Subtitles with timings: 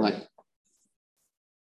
[0.00, 0.14] Ouais.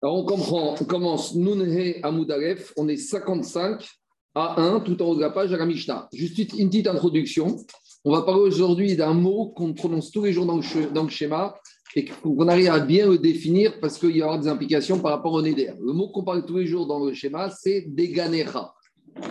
[0.01, 3.87] Alors on comprend, on commence Nunhe Amoudalef, on est 55
[4.35, 6.07] à 1 tout en haut de la page à la Mishnah.
[6.13, 7.57] Juste une petite introduction.
[8.03, 11.09] On va parler aujourd'hui d'un mot qu'on prononce tous les jours dans le, dans le
[11.09, 11.55] schéma
[11.95, 15.33] et qu'on arrive à bien le définir parce qu'il y aura des implications par rapport
[15.33, 15.71] au Neder.
[15.81, 18.73] Le mot qu'on parle tous les jours dans le schéma, c'est Deganecha.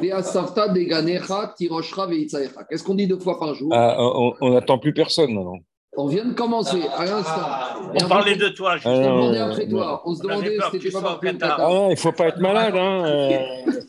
[0.01, 3.71] Deganecha, Tiroshra, Qu'est-ce qu'on dit deux fois par jour?
[3.73, 3.96] Ah,
[4.41, 5.59] On n'attend plus personne maintenant.
[5.97, 7.49] On vient de commencer à l'instant.
[7.95, 10.03] On parlait de toi, je demandais après toi.
[10.05, 12.75] On se demandait si c'était pas plus Ah non, il ne faut pas être malade.
[12.77, 13.05] Hein.
[13.07, 13.39] Euh,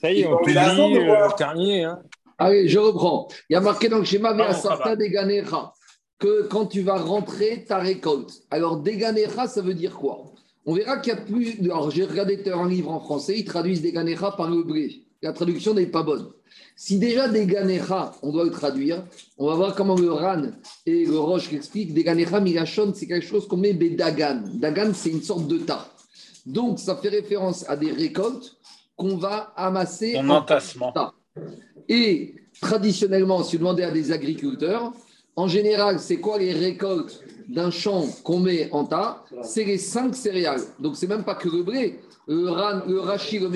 [0.02, 1.84] ça y est, on t'oublie, euh, Carnier.
[1.84, 2.00] Hein.
[2.38, 3.28] Allez, je reprends.
[3.50, 5.74] Il y a marqué dans le schéma Veasarta Deganecha
[6.20, 8.32] que quand tu vas rentrer ta récolte.
[8.52, 10.26] Alors, Deganecha, ça veut dire quoi?
[10.66, 11.60] On verra qu'il y a plus.
[11.64, 15.05] Alors, j'ai regardé un livre en français, ils traduisent Deganecha par le blé.
[15.26, 16.28] La traduction n'est pas bonne.
[16.76, 19.04] Si déjà des ganecha, on doit le traduire,
[19.40, 20.44] on va voir comment le ran
[20.86, 21.96] et le roche expliquent.
[21.96, 24.44] Des ganecha migashon, c'est quelque chose qu'on met dagan.
[24.54, 25.88] Dagan, c'est une sorte de tas.
[26.46, 28.56] Donc, ça fait référence à des récoltes
[28.96, 30.92] qu'on va amasser en entassement.
[30.92, 31.16] Tas.
[31.90, 34.94] Et traditionnellement, si vous demandez à des agriculteurs,
[35.36, 39.26] en général, c'est quoi les récoltes d'un champ qu'on met en tas?
[39.42, 40.62] C'est les cinq céréales.
[40.80, 42.00] Donc, c'est même pas que le blé.
[42.28, 43.50] Le, ran, le rachis, le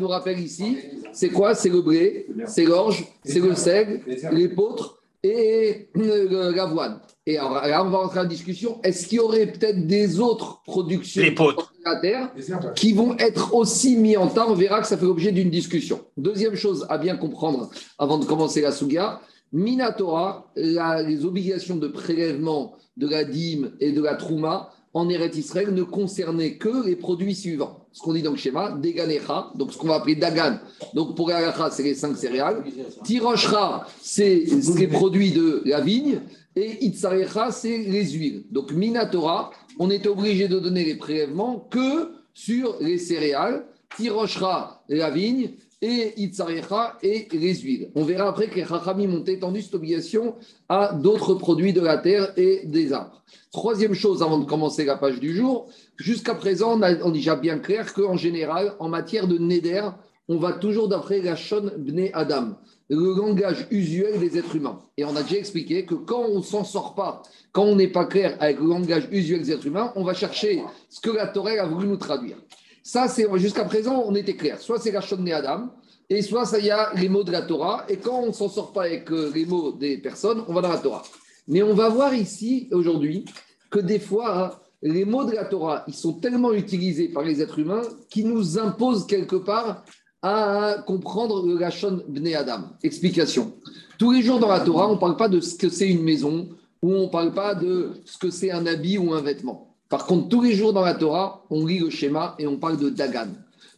[0.00, 0.78] nous rappelle ici,
[1.12, 1.54] c'est quoi?
[1.54, 7.00] C'est le blé, c'est l'orge, c'est le seigle, l'épeautre et l'avoine.
[7.26, 8.80] Et alors, là, on va rentrer en discussion.
[8.82, 12.32] Est-ce qu'il y aurait peut-être des autres productions de la terre
[12.74, 16.00] qui vont être aussi mis en tas On verra que ça fait l'objet d'une discussion.
[16.16, 19.20] Deuxième chose à bien comprendre avant de commencer la Souga,
[19.52, 25.72] Minatora, les obligations de prélèvement de la dîme et de la trouma en Eretz Israël
[25.72, 29.78] ne concernaient que les produits suivants ce qu'on dit dans le schéma, Deganecha, donc ce
[29.78, 30.58] qu'on va appeler Dagan.
[30.94, 32.64] Donc pour Galacha, c'est les cinq céréales.
[33.04, 34.44] Tiroshra, c'est
[34.76, 36.20] les produits de la vigne.
[36.56, 38.44] Et Itzarecha, c'est les huiles.
[38.50, 43.64] Donc Minatora, on est obligé de donner les prélèvements que sur les céréales.
[43.96, 47.90] Tiroshra, la vigne et Itzarecha et les huiles.
[47.96, 50.36] On verra après que les Chachamim ont étendu cette obligation
[50.68, 53.22] à d'autres produits de la terre et des arbres.
[53.50, 57.58] Troisième chose avant de commencer la page du jour, jusqu'à présent, on, a, déjà bien
[57.58, 59.90] clair qu'en général, en matière de Neder,
[60.28, 62.56] on va toujours d'après la Shon Bne Adam,
[62.88, 64.78] le langage usuel des êtres humains.
[64.96, 68.04] Et on a déjà expliqué que quand on s'en sort pas, quand on n'est pas
[68.04, 71.50] clair avec le langage usuel des êtres humains, on va chercher ce que la Torah
[71.50, 72.36] a voulu nous traduire.
[72.82, 74.60] Ça, c'est jusqu'à présent, on était clair.
[74.60, 75.70] Soit c'est la Shon Bne Adam,
[76.10, 77.84] et soit ça y a les mots de la Torah.
[77.88, 80.60] Et quand on ne s'en sort pas avec euh, les mots des personnes, on va
[80.60, 81.02] dans la Torah.
[81.48, 83.24] Mais on va voir ici, aujourd'hui,
[83.70, 84.50] que des fois, hein,
[84.82, 88.58] les mots de la Torah, ils sont tellement utilisés par les êtres humains qu'ils nous
[88.58, 89.84] imposent quelque part
[90.22, 92.64] à comprendre le Lachon Bne Adam.
[92.82, 93.54] Explication.
[93.98, 96.02] Tous les jours dans la Torah, on ne parle pas de ce que c'est une
[96.02, 96.48] maison
[96.82, 99.71] ou on ne parle pas de ce que c'est un habit ou un vêtement.
[99.92, 102.78] Par contre, tous les jours dans la Torah, on lit le schéma et on parle
[102.78, 103.28] de Dagan.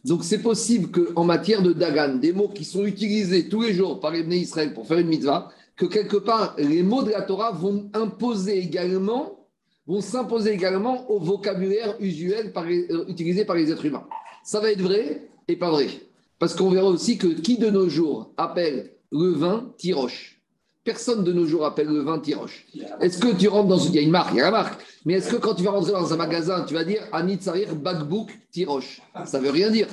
[0.05, 3.99] Donc c'est possible qu'en matière de Dagan, des mots qui sont utilisés tous les jours
[3.99, 7.51] par les Israël pour faire une mitzvah, que quelque part, les mots de la Torah
[7.51, 9.45] vont imposer également,
[9.99, 14.07] s'imposer également au vocabulaire usuel euh, utilisé par les êtres humains.
[14.41, 15.89] Ça va être vrai et pas vrai.
[16.39, 20.34] Parce qu'on verra aussi que qui de nos jours appelle le vin tiroche?
[20.85, 22.67] Personne de nos jours appelle le vin tiroche.
[23.01, 23.91] Est-ce que tu rentres dans une...
[23.91, 24.79] Il y a une marque, il y a la marque.
[25.03, 28.29] Mais est-ce que quand tu vas rentrer dans un magasin, tu vas dire Anitzarir Bagbouk
[28.51, 29.87] Tiroche Ça veut rien dire.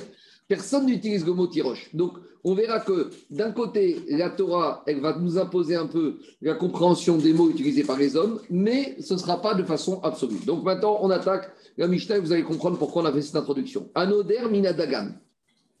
[0.47, 1.89] Personne n'utilise le mot tiroche.
[1.95, 6.53] Donc, on verra que d'un côté, la Torah, elle va nous imposer un peu la
[6.53, 10.45] compréhension des mots utilisés par les hommes, mais ce ne sera pas de façon absolue.
[10.45, 13.37] Donc maintenant, on attaque la Mishnah et vous allez comprendre pourquoi on a fait cette
[13.37, 13.89] introduction.
[13.95, 15.13] Anoder minadagan.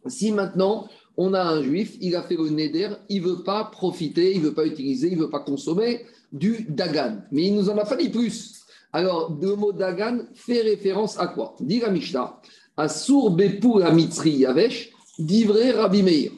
[0.07, 0.87] Si maintenant,
[1.17, 4.41] on a un juif, il a fait le neder, il ne veut pas profiter, il
[4.41, 7.17] ne veut pas utiliser, il ne veut pas consommer du dagan.
[7.31, 8.61] Mais il nous en a fallu plus.
[8.91, 11.55] Alors, le mot dagan fait référence à quoi?
[11.59, 12.39] Dit la Mishnah,
[12.77, 12.87] à
[13.29, 16.31] Bepou la Mitzri Yavesh, d'Ivré Rabbi Meir.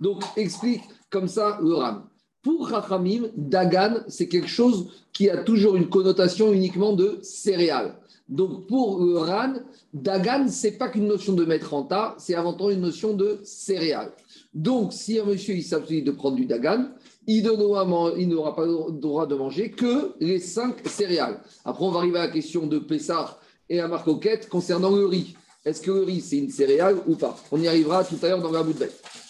[0.00, 2.04] Donc, explique comme ça le Ram.
[2.42, 7.98] Pour Chachamim, Dagan, c'est quelque chose qui a toujours une connotation uniquement de céréales.
[8.28, 9.54] Donc, pour Ran,
[9.94, 13.38] Dagan, c'est pas qu'une notion de mettre en tas, c'est avant tout une notion de
[13.44, 14.10] céréales.
[14.52, 16.88] Donc, si un monsieur s'agit de prendre du Dagan,
[17.28, 21.40] il n'aura pas le droit de manger que les cinq céréales.
[21.64, 25.36] Après, on va arriver à la question de Pessar et à Marcoquette concernant le riz.
[25.64, 27.36] Est-ce que le riz, c'est une céréale ou pas?
[27.50, 28.78] On y arrivera tout à l'heure dans la bout de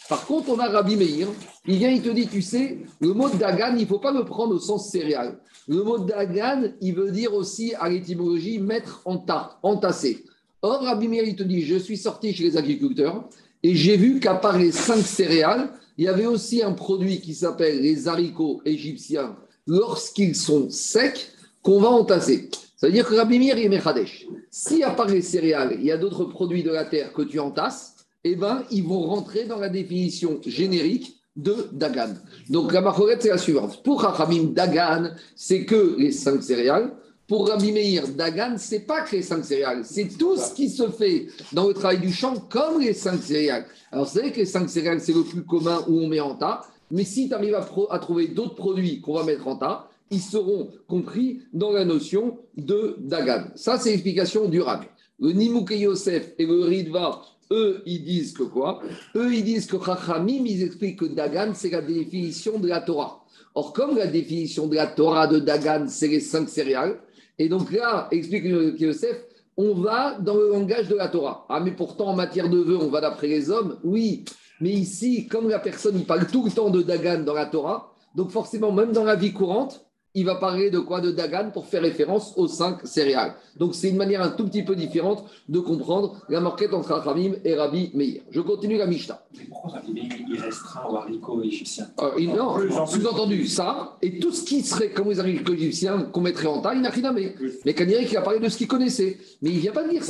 [0.09, 1.29] Par contre, on a Rabbi Meir.
[1.67, 4.25] Il vient, il te dit, tu sais, le mot dagan, il ne faut pas le
[4.25, 5.39] prendre au sens céréal.
[5.67, 10.25] Le mot dagan, il veut dire aussi, à l'étymologie, mettre en tas, entasser.
[10.63, 13.29] Or, Rabbi Meir, il te dit, je suis sorti chez les agriculteurs
[13.63, 17.35] et j'ai vu qu'à part les cinq céréales, il y avait aussi un produit qui
[17.35, 19.37] s'appelle les haricots égyptiens
[19.67, 21.31] lorsqu'ils sont secs
[21.63, 22.51] qu'on va entasser.
[22.77, 25.91] Ça veut dire que Rabbi Meir et Mechadesh, si à part les céréales, il y
[25.91, 27.96] a d'autres produits de la terre que tu entasses,
[28.33, 32.15] eh ben, ils vont rentrer dans la définition générique de Dagan.
[32.49, 33.83] Donc la marquette, c'est la suivante.
[33.83, 36.93] Pour Rachamim, Dagan, c'est que les cinq céréales.
[37.29, 40.89] Pour Rabbi Meir, Dagan, c'est pas que les cinq céréales, c'est tout ce qui se
[40.89, 43.67] fait dans le travail du champ comme les cinq céréales.
[43.91, 46.37] Alors, c'est vrai que les cinq céréales, c'est le plus commun où on met en
[46.37, 47.57] tas, mais si tu arrives
[47.91, 52.39] à, trouver d'autres produits qu'on va mettre en tas, ils seront compris dans la notion
[52.57, 53.47] de Dagan.
[53.57, 54.85] Ça, c'est l'explication du Rav.
[55.19, 58.81] Le Nimouke Yosef et le Ridva, eux, ils disent que quoi?
[59.15, 63.25] Eux, ils disent que Chachamim, ils expliquent que Dagan, c'est la définition de la Torah.
[63.55, 66.99] Or, comme la définition de la Torah de Dagan, c'est les cinq céréales,
[67.39, 69.25] et donc là, explique Yosef,
[69.57, 71.47] on va dans le langage de la Torah.
[71.49, 73.79] Ah, mais pourtant, en matière de vœux, on va d'après les hommes.
[73.85, 74.25] Oui,
[74.61, 77.93] mais ici, comme la personne, il parle tout le temps de Dagan dans la Torah,
[78.15, 79.86] donc forcément, même dans la vie courante,
[80.17, 83.35] il va parler de quoi De Dagan pour faire référence aux cinq céréales.
[83.57, 87.35] Donc c'est une manière un tout petit peu différente de comprendre la marquette entre Rachamim
[87.45, 88.23] et Rabbi Meir.
[88.31, 89.23] Je continue la Mishnah.
[89.37, 91.89] Mais pourquoi Rabbi Meir il restreint aux haricots égyptiens?
[92.01, 96.47] Euh, Non, sous-entendu, ça, et tout ce qui serait comme les haricots égyptiens qu'on mettrait
[96.47, 97.39] en taille, il n'a rien à mettre.
[97.67, 99.19] Mais Kanirek, a parlé de ce qu'il connaissait.
[99.43, 100.03] Mais il ne vient pas de dire.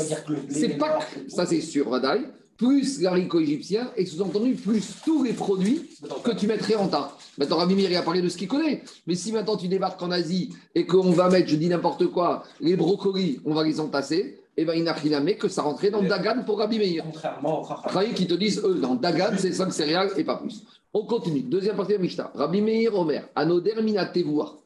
[0.49, 1.00] C'est pas.
[1.29, 2.20] Ça, c'est sûr, Vadaï
[2.56, 5.82] plus l'haricot égyptien, et sous-entendu, plus tous les produits
[6.25, 7.17] que tu mettrais en tas.
[7.38, 8.82] Maintenant, Rabbi Mir, il a parlé de ce qu'il connaît.
[9.06, 12.44] Mais si maintenant tu débarques en Asie et qu'on va mettre, je dis n'importe quoi,
[12.61, 15.49] les brocolis, on va les entasser, et eh bien il n'a rien à mettre que
[15.49, 17.05] ça rentrait dans Dagan pour Rabbi Meir.
[17.05, 20.62] Contrairement aux qui te disent, eux, dans Dagan, c'est 5 céréales et pas plus.
[20.94, 21.43] On continue.
[21.43, 22.31] Deuxième partie de Mishnah.
[22.35, 24.56] Rabbi Meir, Omer, Anoder Minatevoua.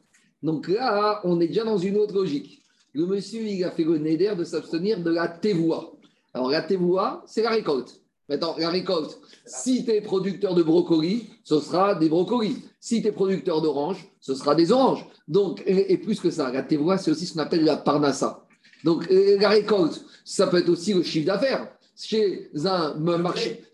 [0.45, 2.63] Donc là, on est déjà dans une autre logique.
[2.93, 5.93] Le monsieur, il a fait le néder de s'abstenir de la tevoua.
[6.35, 8.01] Alors, la tevoua, c'est la récolte.
[8.29, 12.65] Maintenant, la récolte, si tu es producteur de brocolis, ce sera des brocolis.
[12.79, 15.05] Si tu es producteur d'oranges, ce sera des oranges.
[15.27, 18.47] Donc, et, plus que ça, la tevoua, c'est aussi ce qu'on appelle la parnassa.
[18.85, 21.69] Donc, la récolte, ça peut être aussi le chiffre d'affaires.
[21.97, 23.65] Chez un marché,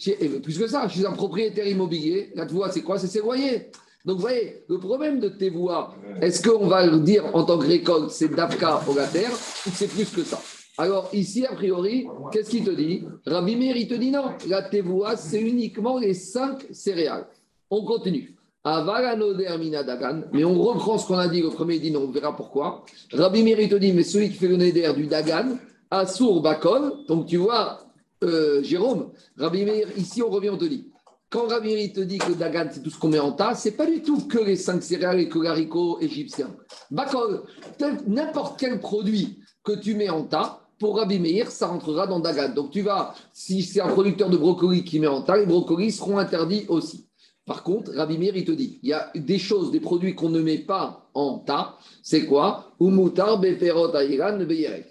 [0.43, 2.99] plus que ça, chez un propriétaire immobilier, la tevoua, c'est quoi?
[2.99, 3.71] C'est ses loyers.
[4.07, 7.67] Donc, vous voyez, le problème de tevoua, est-ce qu'on va le dire en tant que
[7.67, 10.41] récolte, c'est d'Afka au la terre, ou c'est plus que ça?
[10.79, 13.05] Alors ici, a priori, qu'est-ce qu'il te dit?
[13.25, 17.27] Rabbi Meir, il te dit non, la tevoua, c'est uniquement les cinq céréales.
[17.71, 18.35] On continue.
[18.65, 22.85] Mais on reprend ce qu'on a dit le premier dit, on verra pourquoi.
[23.13, 25.57] Rabbi Meir, te dit, mais celui qui fait le néder du Dagan,
[25.91, 27.79] Assour Bakol, donc tu vois,
[28.25, 30.91] euh, Jérôme, Rabbi Meir, ici on revient, on te dit,
[31.31, 33.77] quand Rabbi Meir te dit que Dagan, c'est tout ce qu'on met en tas, c'est
[33.77, 36.55] pas du tout que les cinq céréales et que l'haricot égyptien.
[36.91, 37.45] Bakol,
[38.07, 42.53] n'importe quel produit que tu mets en tas, pour Rabbi ça rentrera dans Dagan.
[42.55, 45.93] Donc tu vas, si c'est un producteur de brocolis qui met en tas, les brocolis
[45.93, 47.07] seront interdits aussi.
[47.47, 50.41] Par contre, Rabbi il te dit, il y a des choses, des produits qu'on ne
[50.41, 51.77] met pas en tas.
[52.03, 52.73] C'est quoi?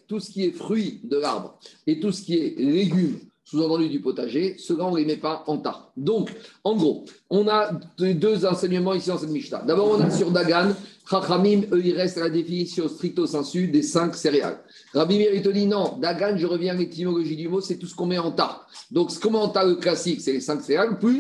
[0.08, 4.02] Tout ce qui est fruit de l'arbre et tout ce qui est légumes sous-entendu du
[4.02, 5.92] potager, ceux-là, on ne les met pas en tas.
[5.96, 6.34] Donc,
[6.64, 9.62] en gros, on a deux enseignements ici dans cette Mishnah.
[9.62, 10.74] D'abord, on a sur Dagan,
[11.08, 14.60] Chachamim, eux, ils restent à la définition stricto sensu des cinq céréales.
[14.95, 17.94] Rabbi il te dit non, Dagan, je reviens à l'étymologie du mot, c'est tout ce
[17.94, 18.65] qu'on met en tas.
[18.92, 21.19] Donc, ce qu'on met en tas, le classique, c'est les cinq céréales, plus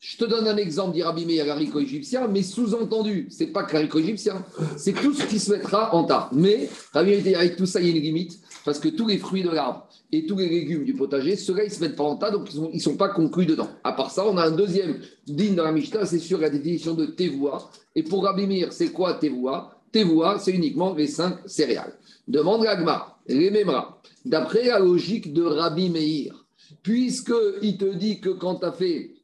[0.00, 3.72] je te donne un exemple, dit Rabbi Meir, l'haricot égyptien, mais sous-entendu, c'est pas que
[3.72, 4.44] l'haricot égyptien,
[4.76, 6.30] c'est tout ce qui se mettra en tas.
[6.32, 9.18] Mais Rabbi Meir avec tout ça, il y a une limite, parce que tous les
[9.18, 12.14] fruits de l'arbre et tous les légumes du potager, ceux-là, ils se mettent pas en
[12.14, 13.68] tas, donc ils ne sont, pas conclus dedans.
[13.82, 16.94] À part ça, on a un deuxième digne dans la Mishnah, c'est sur la définition
[16.94, 17.68] de tevoua.
[17.96, 21.94] Et pour Rabbi c'est quoi tevoua Tevoua, c'est uniquement les cinq céréales.
[22.28, 24.02] Demande l'agma, les Memra.
[24.26, 26.44] D'après la logique de Rabbi Meir,
[26.82, 29.14] puisqu'il te dit que quand tu as fait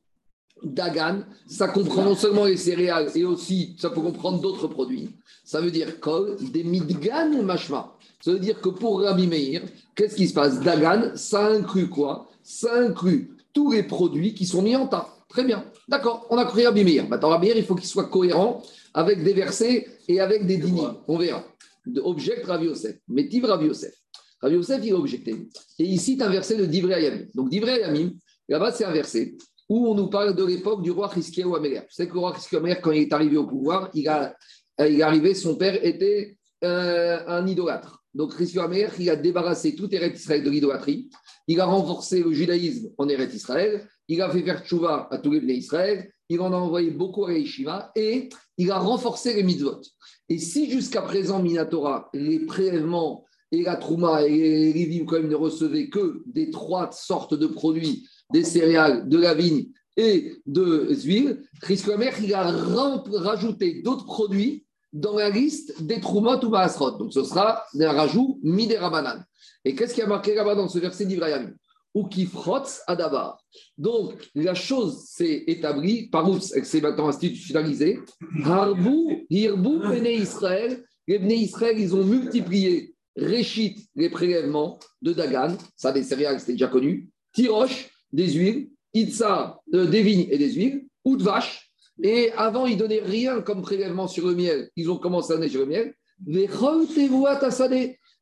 [0.63, 5.11] Dagan, ça comprend non seulement les céréales et aussi ça peut comprendre d'autres produits.
[5.45, 7.95] Ça veut dire kol, des midgan mashma.
[8.23, 9.63] Ça veut dire que pour Rabbi Meir,
[9.95, 10.61] qu'est-ce qui se passe?
[10.61, 12.27] Dagan, ça inclut quoi?
[12.43, 15.09] Ça inclut tous les produits qui sont mis en tas.
[15.29, 15.65] Très bien.
[15.89, 17.07] D'accord, on a cru Rabbi Meir.
[17.07, 18.63] Maintenant, Rabbi Meir, il faut qu'il soit cohérent
[18.95, 20.89] avec des versets et avec des dîners.
[21.07, 21.45] On verra.
[21.87, 22.97] De object Rabbi Yosef.
[23.09, 23.95] Métiv Rabbi Yosef.
[24.41, 25.49] Rabbi Yosef, il a objecté.
[25.79, 27.27] Et ici, tu un verset de Divrei Ayamim.
[27.35, 28.13] Donc, Divrei Ayamim,
[28.49, 29.37] là-bas, c'est un verset
[29.69, 31.81] où on nous parle de l'époque du roi Hiskiaou Améler.
[31.89, 34.35] Savez que le roi Hiskiaou Améler, quand il est arrivé au pouvoir, il, a,
[34.79, 38.05] il est arrivé, son père était euh, un idolâtre.
[38.13, 41.09] Donc Hiskiaou Améler, il a débarrassé tout Eretz Israël de l'idolâtrie.
[41.47, 43.89] Il a renforcé le judaïsme en Eretz Israël.
[44.09, 46.11] Il a fait faire tchouva à tous les pays d'Israël.
[46.29, 49.81] Il en a envoyé beaucoup à Yeshiva et il a renforcé les mitzvot.
[50.29, 55.29] Et si jusqu'à présent, Minatora, les prélèvements et la trouma et les rivim, quand même,
[55.29, 59.67] ne recevaient que des trois sortes de produits des céréales, de la vigne
[59.97, 61.89] et de l'huile, Christ
[62.23, 66.93] il a rajouté d'autres produits dans la liste des Troumot ou Maasrot.
[66.93, 69.25] Donc ce sera un rajout Miderabanan.
[69.65, 71.55] Et qu'est-ce qui a marqué là-bas dans ce verset d'Ibrahim?
[71.95, 73.39] Ou qui frotte à Dabar.
[73.79, 78.01] Donc la chose s'est établie, par où c'est maintenant institutionnalisé.
[78.45, 80.85] Harbu, Hirbu, Bene Israël.
[81.07, 86.53] Les Bene Israël, ils ont multiplié Réchit, les prélèvements de Dagan, ça des céréales, c'était
[86.53, 87.11] déjà connu.
[87.33, 88.71] Tiroche, des huiles.
[88.93, 90.87] Itza, euh, des vignes et des huiles.
[91.05, 91.71] Ou de vache.
[92.03, 94.71] Et avant, ils donnaient rien comme prélèvement sur le miel.
[94.77, 95.95] Ils ont commencé à donner sur le miel.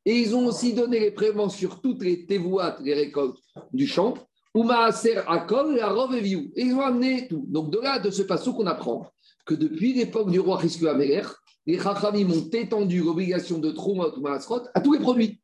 [0.05, 3.39] Et ils ont aussi donné les prélèvements sur toutes les tevuat, les récoltes
[3.73, 4.15] du champ.
[4.55, 7.45] akol, la et ils ont amené tout.
[7.49, 9.07] Donc de là, de ce passage qu'on apprend
[9.45, 11.23] que depuis l'époque du roi Risque Améler,
[11.67, 15.42] les Chachamim ont étendu l'obligation de Troumot ou à tous les produits.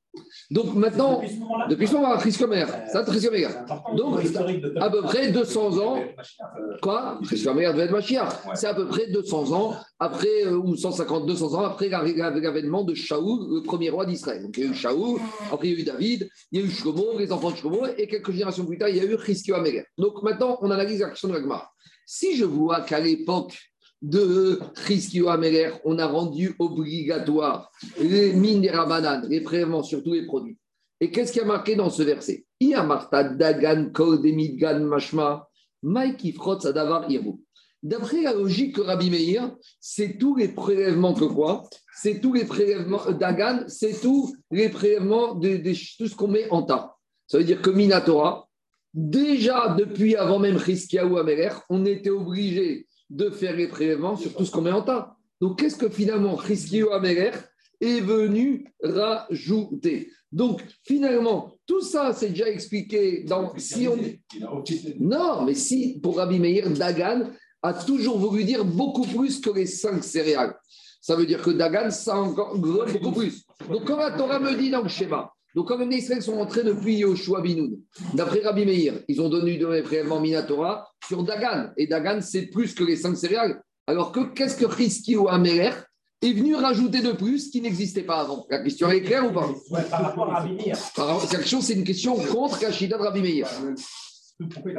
[0.51, 1.23] Donc maintenant,
[1.69, 3.49] depuis ce moment-là, Chriscomer, ça, Chriscomer.
[3.97, 4.21] Donc,
[4.81, 5.99] à peu près 200 ans,
[6.83, 7.19] quoi?
[7.25, 8.29] Chriscomer devait être Machia.
[8.55, 12.95] C'est à peu près 200 ans après, euh, ou 150, 200 ans après l'avènement de
[12.95, 14.43] Shaoul, le premier roi d'Israël.
[14.43, 15.21] Donc il y a eu Shaoul,
[15.53, 17.87] après il y a eu David, il y a eu Shlomo, les enfants de Shlomo,
[17.97, 19.85] et quelques générations plus tard, il y a eu Chriscomer.
[19.97, 21.73] Donc maintenant, on analyse la question de l'Agmar.
[22.07, 23.59] Si je vois qu'à l'époque,
[24.03, 30.15] de Chiskio Ameler, on a rendu obligatoire les mines des rabanan, les prélèvements sur tous
[30.15, 30.57] les produits.
[31.01, 32.45] Et qu'est-ce qui a marqué dans ce verset?
[32.61, 33.91] Dagan
[34.81, 35.49] Mashma
[37.81, 41.63] D'après la logique que Rabbi Meir, c'est tous les prélèvements que quoi?
[41.95, 45.59] C'est tous les prélèvements euh, Dagan, c'est tous les prélèvements de,
[45.97, 46.97] tout ce qu'on met en tas.
[47.29, 48.49] Ça veut dire que Minatora,
[48.93, 54.45] déjà depuis avant même ou Ameler, on était obligé de faire les prélèvements sur tout
[54.45, 55.17] ce qu'on met en tas.
[55.41, 57.31] Donc, qu'est-ce que finalement Riskio Améler
[57.81, 60.11] est venu rajouter?
[60.31, 63.57] Donc, finalement, tout ça, c'est déjà expliqué dans.
[63.57, 63.97] Si on...
[64.99, 67.31] Non, mais si, pour Rabbi Meir, Dagan
[67.63, 70.55] a toujours voulu dire beaucoup plus que les cinq céréales.
[71.01, 73.45] Ça veut dire que Dagan, ça encore beaucoup plus.
[73.71, 76.63] Donc, quand la Torah me dit dans le schéma, donc, comme les Israël sont entrés
[76.63, 77.81] depuis Yoshua Binoun,
[78.15, 81.71] d'après Rabbi Meir, ils ont donné prélèvements Minatora sur Dagan.
[81.77, 83.61] Et Dagan, c'est plus que les cinq céréales.
[83.87, 85.71] Alors que qu'est-ce que Rizki ou Améler
[86.21, 88.47] est venu rajouter de plus qui n'existait pas avant?
[88.51, 89.49] La question est claire ou pas?
[89.91, 90.77] Par rapport à Rabbi Meir.
[90.77, 93.49] C'est une question contre Kachida de Rabbi Meir.
[94.39, 94.75] Toutes les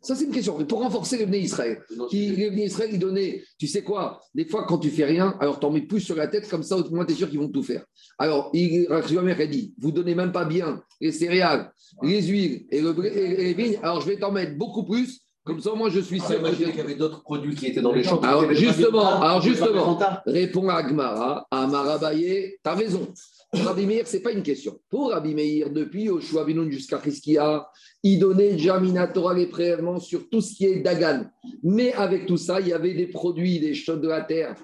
[0.00, 0.56] Ça, c'est une question.
[0.64, 1.80] Pour renforcer les Bnei Israël.
[2.10, 5.60] les Bnei Israël, ils donnaient, tu sais quoi, des fois, quand tu fais rien, alors
[5.60, 7.38] tu en mets plus sur la tête, comme ça, au moins, tu es sûr qu'ils
[7.38, 7.84] vont tout faire.
[8.18, 11.72] Alors, il a dit, vous donnez même pas bien les céréales,
[12.02, 15.20] les huiles et, les vignes, alors je vais t'en mettre beaucoup plus.
[15.44, 16.40] Comme ça, moi, je suis sûr.
[16.52, 18.20] qu'il y avait d'autres produits qui étaient dans les champs.
[18.20, 23.08] Alors, justement, alors justement, répond à Agmara, à Marabaye, tu as raison.
[23.52, 24.80] Pour Rabbi Meir, ce n'est pas une question.
[24.88, 27.68] Pour Rabbi Meir, depuis Oshua Binoun jusqu'à Chriskia,
[28.02, 31.26] il donnait déjà Minatora les prélèvements sur tout ce qui est Dagan.
[31.62, 34.56] Mais avec tout ça, il y avait des produits, des choses de la terre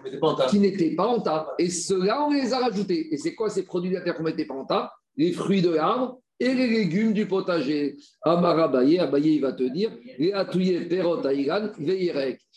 [0.49, 1.49] qui n'étaient pas en tas.
[1.59, 3.13] Et ceux-là, on les a rajoutés.
[3.13, 4.91] Et c'est quoi ces produits de la terre qu'on ne mettait pas en tas?
[5.19, 7.99] Les fruits de l'arbre et les légumes du potager.
[8.23, 9.91] Amar Abaye, Abaye, il va te dire
[10.89, 11.21] Perot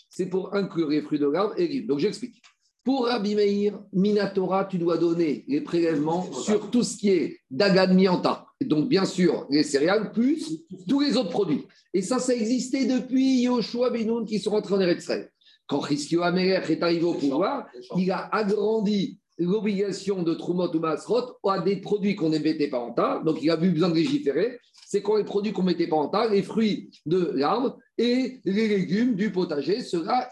[0.10, 1.88] C'est pour inclure les fruits de l'arbre et les légumes.
[1.88, 2.42] Donc j'explique.
[2.84, 7.94] Pour Rabbi Meir, Minatora, tu dois donner les prélèvements sur tout ce qui est Dagan
[7.94, 8.48] Mianta.
[8.60, 11.68] Donc, bien sûr, les céréales, plus tous les autres produits.
[11.94, 15.12] Et ça, ça existait depuis Yoshua Benoun qui sont rentrés en Eretz
[15.68, 21.38] Quand Riskio Améler est arrivé au pouvoir, il a agrandi l'obligation de Trumot ou Masrot
[21.48, 23.22] à des produits qu'on ne mettait pas en tas.
[23.24, 24.60] Donc, il a eu besoin de légiférer.
[24.88, 28.42] C'est quoi les produits qu'on ne mettait pas en tas Les fruits de l'arbre et
[28.46, 29.78] les légumes du potager.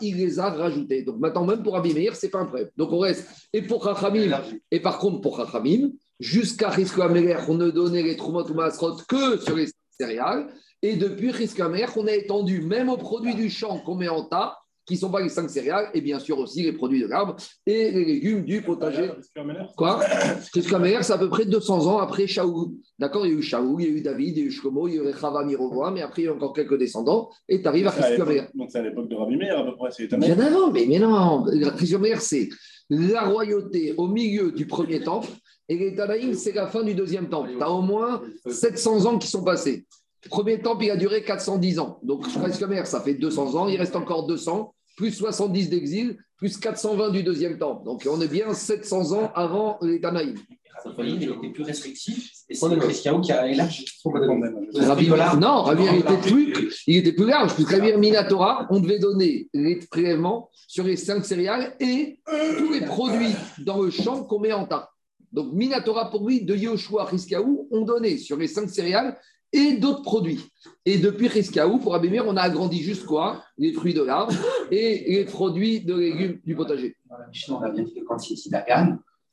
[0.02, 1.04] Il les a rajoutés.
[1.04, 2.70] Donc, maintenant, même pour Abimeir, ce n'est pas un problème.
[2.76, 3.28] Donc, on reste.
[3.54, 6.72] Et pour Chachamim, et par contre, pour Chachamim, jusqu'à
[7.02, 9.68] Améler, on ne donnait les Trumot ou Masrot que sur les
[10.00, 10.48] céréales.
[10.82, 14.58] Et depuis Améler, on a étendu même aux produits du champ qu'on met en tas
[14.90, 17.36] qui ne sont pas les cinq céréales, et bien sûr aussi les produits de l'arbre
[17.68, 19.12] et les légumes du potager.
[19.78, 20.00] Quoi?
[20.52, 22.72] Christophe c'est à peu près 200 ans après Shaoul.
[22.98, 23.28] D'accord?
[23.28, 24.88] Il y a eu Shaoul, il y a eu David, il y a eu Shlomo,
[24.88, 27.62] il y a eu Chava Mirovoa, mais après il y a encore quelques descendants, et
[27.62, 30.08] tu arrives à Christophe Donc c'est à l'époque de Rabbi Meir à peu près, c'est
[30.18, 31.46] Bien avant, mais, mais non,
[31.78, 32.50] Christophe c'est
[32.90, 35.30] la royauté au milieu du premier temple,
[35.68, 37.52] et les Tanaïm, c'est la fin du deuxième temple.
[37.56, 39.86] Tu as au moins 700 ans qui sont passés.
[40.28, 42.00] Premier temple, il a duré 410 ans.
[42.02, 47.12] Donc, Christophe ça fait 200 ans, il reste encore 200 plus 70 d'exil, plus 420
[47.12, 47.86] du deuxième temple.
[47.86, 50.36] Donc on est bien 700 ans avant les Tanaïm.
[51.00, 53.86] Il était plus restrictif et c'est Christian qui a élargi.
[55.40, 59.78] non, Rabbi était plus, il était plus large, puisque Rabbi Minatora, on devait donner les
[59.90, 62.20] prélèvements sur les cinq céréales et
[62.58, 64.90] tous les produits dans le champ qu'on met en tas.
[65.32, 69.18] Donc Minatora, pour lui, de Yoshua à Riskaou, on donnait sur les cinq céréales
[69.52, 70.40] et d'autres produits.
[70.86, 73.44] Et depuis Riskaou, pour Abimir, on a agrandi juste quoi?
[73.58, 74.34] Les fruits de l'arbre
[74.72, 76.96] et les produits de légumes du potager.
[77.10, 78.88] Dans la Mishnah, on a bien dit que quand il y a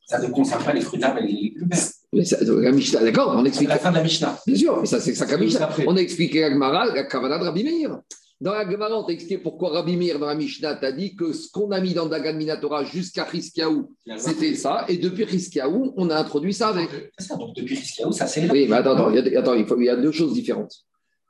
[0.08, 2.62] ça ne concerne pas les fruits d'arbre et les légumes verts.
[2.62, 3.70] la Mishnah, d'accord, on explique.
[3.70, 4.38] À la fin de la Mishnah.
[4.46, 5.68] Bien sûr, mais ça, c'est ça, la Mishnah.
[5.86, 8.00] On a expliqué la Gemara, la Kavana de Rabbi Meir.
[8.38, 11.32] Dans la Gemara, on t'a expliqué pourquoi Rabbi Meir, dans la Mishnah, t'a dit que
[11.32, 14.84] ce qu'on a mis dans Dagan Minatora jusqu'à Riskiaou, c'était ça.
[14.88, 16.90] Et depuis Riskiaou, on a introduit ça avec.
[17.18, 18.50] C'est ça, donc depuis Riskiaou, ça c'est.
[18.50, 20.34] Oui, mais attends, attends, il y a, attends, il, faut, il y a deux choses
[20.34, 20.74] différentes.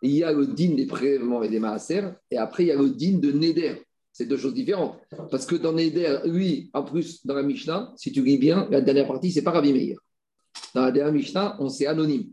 [0.03, 2.77] Il y a le din des prélèvements et des maaser, et après, il y a
[2.77, 3.83] le din de Neder.
[4.13, 4.99] C'est deux choses différentes.
[5.31, 8.81] Parce que dans Neder, lui, en plus, dans la Mishnah, si tu lis bien, la
[8.81, 9.97] dernière partie, c'est pas Rabbi Meir.
[10.75, 12.33] Dans la dernière Mishnah, on c'est anonyme.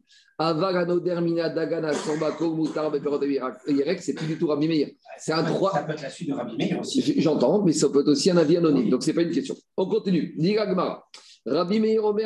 [3.99, 4.89] C'est plus du tout Rabbi Meir.
[5.17, 5.71] C'est un droit.
[5.71, 7.21] Ça peut être la suite de Rabbi Meir aussi.
[7.21, 8.89] J'entends, mais ça peut être aussi un avis anonyme.
[8.89, 9.55] Donc, ce n'est pas une question.
[9.77, 10.33] On continue.
[10.37, 11.07] Diga Gemara.
[11.45, 12.25] Rabbi Meir Omer.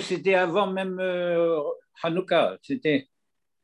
[0.00, 1.58] C'était avant même euh,
[2.02, 2.58] Hanouka.
[2.62, 3.06] C'était.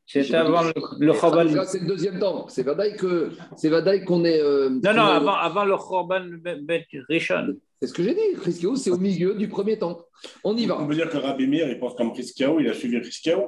[0.06, 1.64] C'était avant le, le Chorban.
[1.64, 2.48] C'est le deuxième temps.
[2.48, 4.40] C'est Vadaï que c'est Vadaï qu'on est.
[4.40, 7.56] Euh, non, non, avant, avant le Chorban Bet Rishon.
[7.80, 8.34] C'est ce que j'ai dit.
[8.40, 10.00] Chriskiaou, c'est au milieu du premier temps.
[10.44, 10.80] On y va.
[10.80, 13.46] On veut dire que Rabbi Meir, il pense comme Chriskiaou, il a suivi Chriskiaou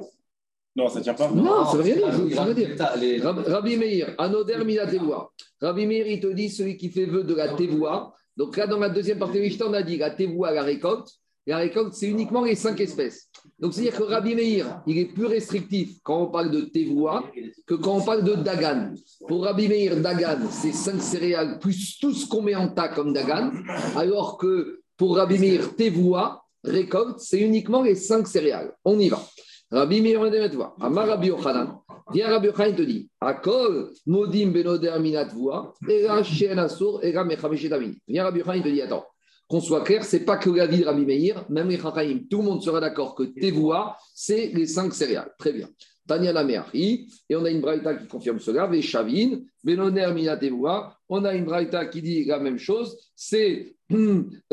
[0.75, 1.29] non, ça ne tient pas.
[1.29, 2.35] Non, ça veut rien dire.
[2.35, 3.45] Ça veut dire.
[3.47, 5.31] Rabbi Meir, Anoder Mina Tevoa.
[5.61, 8.13] Rabbi Meir, il te dit celui qui fait vœu de la Tevoa.
[8.35, 11.09] Donc là, dans la deuxième partie de on a dit la Tevoa, la récolte.
[11.45, 13.27] La récolte, c'est uniquement les cinq espèces.
[13.59, 17.23] Donc, c'est-à-dire que Rabbi Meir, il est plus restrictif quand on parle de Tevoa
[17.67, 18.93] que quand on parle de Dagan.
[19.27, 23.13] Pour Rabbi Meir, Dagan, c'est cinq céréales plus tout ce qu'on met en tas comme
[23.13, 23.51] Dagan.
[23.97, 28.73] Alors que pour Rabbi Meir, Tevoa, récolte, c'est uniquement les cinq céréales.
[28.85, 29.21] On y va.
[29.73, 30.19] Rabbi Meir,
[30.79, 31.79] Amar Rabbi Yochanan.
[32.11, 37.93] Viens Rabbi Yochanan te dit Akol, Modim Benoder Minatvoa, Era Shen Asur, Era Mechameshetavin.
[38.07, 39.05] Viens Rabbi Yochanan te dit Attends,
[39.47, 42.37] qu'on soit clair, c'est pas que la vie de Rabbi Meir, même les Chachaim, tout
[42.37, 45.33] le monde sera d'accord que Tevoa, c'est les cinq céréales.
[45.39, 45.67] Très bien.
[46.05, 51.33] Tania la et on a une braïta qui confirme cela, Veshavin, Benoder Minatevoa, on a
[51.33, 53.75] une braïta qui dit la même chose, c'est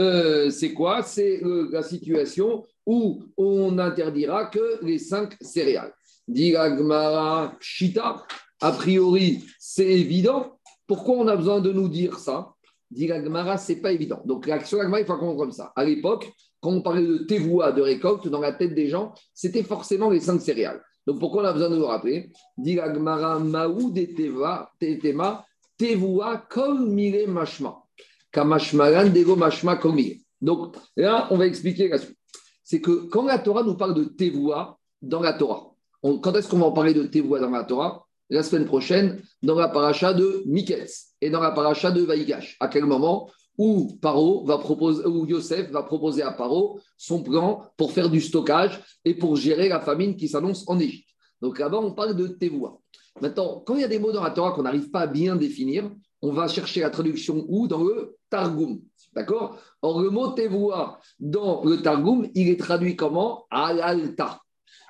[0.00, 1.03] euh, quoi?
[1.03, 5.92] C'est euh, la situation où on n'interdira que les cinq céréales.
[6.26, 8.26] Diragmara Shita,
[8.60, 10.58] a priori, c'est évident.
[10.88, 12.52] Pourquoi on a besoin de nous dire ça?
[12.91, 14.21] Diragmara, ce n'est pas évident.
[14.25, 15.73] Donc, l'action d'Agmara, il faut comprendre comme ça.
[15.76, 16.28] À l'époque,
[16.60, 20.19] quand on parlait de tevoua, de récolte, dans la tête des gens, c'était forcément les
[20.19, 20.82] cinq céréales.
[21.06, 22.32] Donc, pourquoi on a besoin de nous rappeler?
[22.58, 24.04] Diragmara Maou de
[24.80, 25.45] Tetema,
[25.78, 27.76] tevoua kol mire mashma.
[28.32, 30.17] Kamashmaran dego mashma komire.
[30.41, 32.17] Donc, là, on va expliquer la suite
[32.71, 36.59] c'est que quand la Torah nous parle de Tevoua dans la Torah, quand est-ce qu'on
[36.59, 38.06] va en parler de Tevoua dans la Torah?
[38.28, 42.56] La semaine prochaine, dans la paracha de Miketz et dans la paracha de Vaïgash.
[42.61, 43.28] À quel moment?
[43.59, 48.21] Où Paro va proposer, où Yosef va proposer à Paro son plan pour faire du
[48.21, 51.09] stockage et pour gérer la famine qui s'annonce en Égypte.
[51.43, 52.78] Donc là-bas, on parle de Tevoua.
[53.21, 55.35] Maintenant, quand il y a des mots dans la Torah qu'on n'arrive pas à bien
[55.35, 55.91] définir,
[56.23, 57.67] on va chercher la traduction où?
[57.67, 58.80] Dans le Targum.
[59.12, 59.58] D'accord?
[59.82, 63.44] Or, le mot tevoua dans le Targum, il est traduit comment?
[63.50, 64.40] Alalta.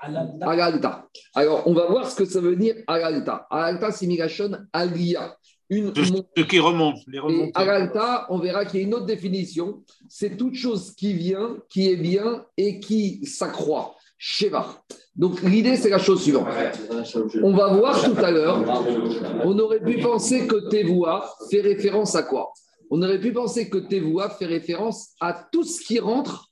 [0.02, 1.06] Alalta.
[1.35, 3.46] Alors, on va voir ce que ça veut dire alalta.
[3.50, 5.37] Alalta, c'est Migashon alia.
[5.68, 6.96] Une ce qui remonte.
[7.06, 9.83] Les et alalta, on verra qu'il y a une autre définition.
[10.09, 13.94] C'est toute chose qui vient, qui est bien et qui s'accroît.
[14.18, 14.83] Sheva.
[15.16, 16.48] Donc l'idée, c'est la chose suivante.
[17.42, 18.62] On va voir tout à l'heure,
[19.44, 22.52] on aurait pu penser que Tevoua fait référence à quoi?
[22.90, 26.48] On aurait pu penser que Tevoua fait référence à tout ce qui rentre,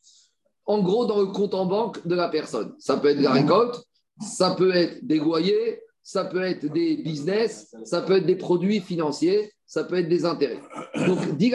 [0.66, 2.74] en gros, dans le compte en banque de la personne.
[2.79, 3.83] Ça peut être la récolte,
[4.20, 8.81] ça peut être des loyers, ça peut être des business, ça peut être des produits
[8.81, 10.61] financiers, ça peut être des intérêts.
[11.07, 11.53] Donc, dit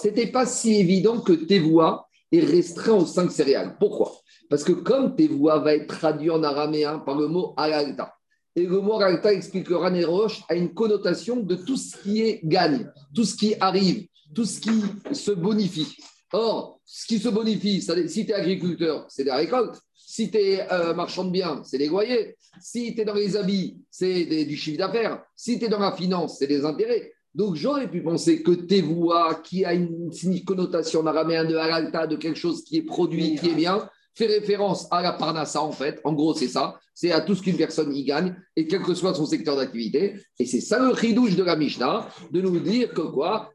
[0.00, 3.76] ce n'était pas si évident que Tevoua est restreint aux cinq céréales.
[3.78, 4.12] Pourquoi?
[4.50, 8.14] Parce que comme Tevoua va être traduit en araméen par le mot alalta,
[8.56, 12.88] et le mot Ralta expliquera Roche a une connotation de tout ce qui est gagne,
[13.14, 15.96] tout ce qui arrive, tout ce qui se bonifie.
[16.32, 19.80] Or, ce qui se bonifie, si tu es agriculteur, c'est des récoltes.
[19.94, 22.36] Si tu es euh, marchand de biens, c'est des loyers.
[22.60, 25.22] Si tu es dans les habits, c'est du chiffre d'affaires.
[25.34, 27.12] Si tu es dans la finance, c'est des intérêts.
[27.34, 30.10] Donc, j'aurais pu penser que Tevoua, qui a une
[30.46, 34.86] connotation en de Haralta, de quelque chose qui est produit, qui est bien, fait référence
[34.90, 36.00] à la parnassa, en fait.
[36.04, 36.78] En gros, c'est ça.
[36.94, 40.14] C'est à tout ce qu'une personne y gagne, et quel que soit son secteur d'activité.
[40.38, 43.50] Et c'est ça le chidouche de la Mishnah, de nous dire que quoi?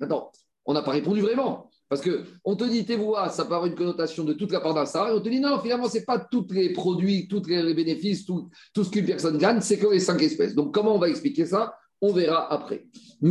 [0.00, 0.32] Attends,
[0.66, 1.70] on n'a pas répondu vraiment.
[1.88, 5.20] Parce qu'on te dit Tevoua, ça avoir une connotation de toute la parnassa, et on
[5.20, 8.82] te dit non, finalement, ce n'est pas tous les produits, tous les bénéfices, tout, tout
[8.82, 10.54] ce qu'une personne gagne, c'est que les cinq espèces.
[10.54, 11.74] Donc, comment on va expliquer ça?
[12.02, 12.86] On verra après.
[13.22, 13.30] À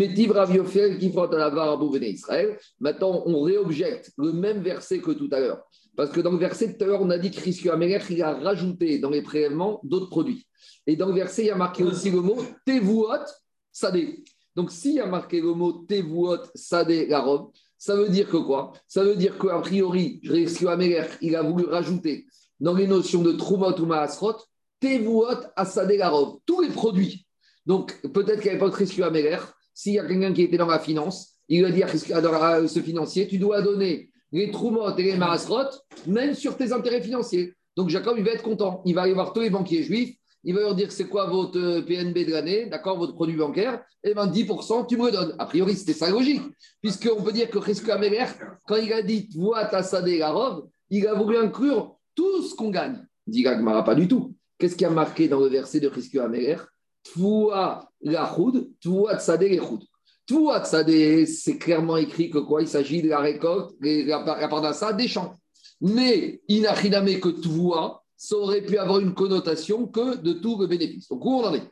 [1.38, 2.58] la Israël.
[2.80, 5.64] Maintenant, on réobjecte le même verset que tout à l'heure.
[5.96, 8.34] Parce que dans le verset tout à l'heure, on a dit que Christ il a
[8.34, 10.46] rajouté dans les prélèvements d'autres produits.
[10.88, 13.26] Et dans le verset, il y a marqué aussi le mot Tevuot
[13.72, 14.24] Sadé.
[14.56, 18.74] Donc, s'il y a marqué le mot Tevuot Sadé Garov, ça veut dire que quoi?
[18.88, 22.26] Ça veut dire qu'a priori, il a voulu rajouter
[22.60, 24.38] dans les notions de Trumot ou Maasrot,
[24.80, 27.25] Tevuot Asadé Garov, tous les produits.
[27.66, 29.38] Donc, peut-être qu'à l'époque, Risque Améler,
[29.74, 33.28] s'il y a quelqu'un qui était dans la finance, il va dire à ce financier,
[33.28, 35.70] tu dois donner les Trumot et les Maasrot,
[36.08, 37.54] même sur tes intérêts financiers.
[37.76, 38.82] Donc, Jacob, il va être content.
[38.86, 41.82] Il va aller voir tous les banquiers juifs il va leur dire c'est quoi votre
[41.82, 45.36] PNB de l'année, d'accord, votre produit bancaire, et bien 10%, tu me le donnes.
[45.40, 46.42] A priori, c'était ça logique,
[46.82, 48.26] puisqu'on peut dire que Risque Améler,
[48.68, 53.04] quand il a dit vois ta Garov, il a voulu inclure tout ce qu'on gagne.
[53.26, 54.36] Dit Gagmara, pas du tout.
[54.60, 56.58] Qu'est-ce qui a marqué dans le verset de Risque Améler?
[57.06, 59.82] Tvoua la choud, tvoua tsadé les choud.
[60.26, 62.62] Tvoua tsadé, c'est clairement écrit que quoi?
[62.62, 65.36] Il s'agit de la récolte, la, d'un ça, des champs.
[65.80, 71.08] Mais rien que tvoua, ça aurait pu avoir une connotation que de tout le bénéfice.
[71.10, 71.70] Donc, où on en est?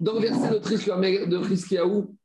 [0.00, 2.16] Dans le verset de Triskiaou,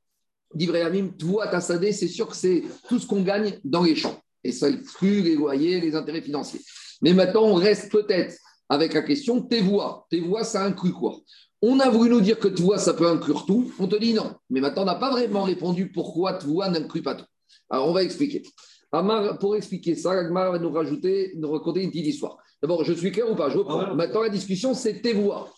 [0.53, 4.17] d'Ivréamim, toi, Tassadé, c'est sûr que c'est tout ce qu'on gagne dans les champs.
[4.43, 6.61] Et ça exclut les loyers, les intérêts financiers.
[7.01, 8.35] Mais maintenant, on reste peut-être
[8.69, 10.05] avec la question tes voix.
[10.09, 11.17] Tes voix, ça inclut quoi?
[11.67, 13.71] On a voulu nous dire que voix, ça peut inclure tout.
[13.79, 14.35] On te dit non.
[14.51, 17.25] Mais maintenant, on n'a pas vraiment répondu pourquoi voix n'inclut pas tout.
[17.71, 18.43] Alors, on va expliquer.
[18.91, 22.37] Amar, pour expliquer ça, Agmar va nous rajouter, nous raconter une petite histoire.
[22.61, 23.49] D'abord, je suis clair ou pas?
[23.49, 23.79] Je reprends.
[23.79, 25.49] Ah Maintenant, la discussion, c'est tes voix.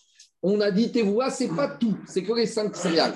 [0.44, 3.14] On a dit tes voix, c'est pas tout, c'est que les cinq céréales.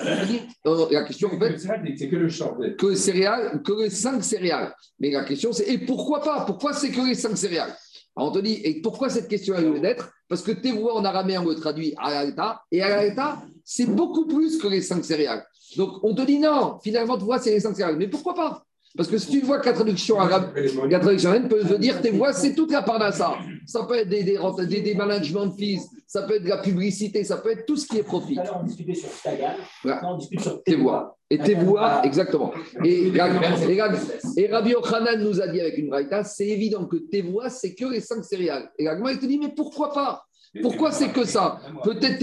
[0.66, 1.58] Euh, la question, en fait,
[1.96, 2.58] c'est que le champ.
[2.78, 4.74] Que les céréales, que les cinq céréales.
[5.00, 6.46] Mais la question, c'est et pourquoi pas?
[6.46, 7.76] Pourquoi c'est que les cinq céréales?
[8.16, 10.12] Alors, on te dit, et pourquoi cette question a lieu d'être?
[10.28, 13.86] Parce que tes voix en araméen, on le traduit à l'alta, et à l'alta, c'est
[13.86, 15.46] beaucoup plus que les cinq céréales.
[15.78, 17.98] Donc, on te dit non, finalement, tu vois, c'est les cinq céréales.
[17.98, 18.66] Mais pourquoi pas?
[18.96, 20.52] Parce que si tu vois que la traduction arabe,
[20.90, 23.36] la traduction arabe peut te dire tes voix, c'est toute la part ça.
[23.66, 27.24] Ça peut être des, des, des, des management fees, ça peut être de la publicité,
[27.24, 28.38] ça peut être tout ce qui est profit.
[28.38, 29.56] Alors, on discutait sur Tagal,
[30.04, 31.18] on discute sur tes voix.
[31.30, 32.52] Et tes voix, exactement.
[32.84, 37.50] Et, et, Rabbi Ochanan nous a dit avec une braïta, c'est évident que tes voix,
[37.50, 38.70] c'est que les cinq céréales.
[38.78, 40.26] Et Gagma, il te dit, mais pourquoi pas?
[40.62, 42.20] Pourquoi c'est que ça Peut-être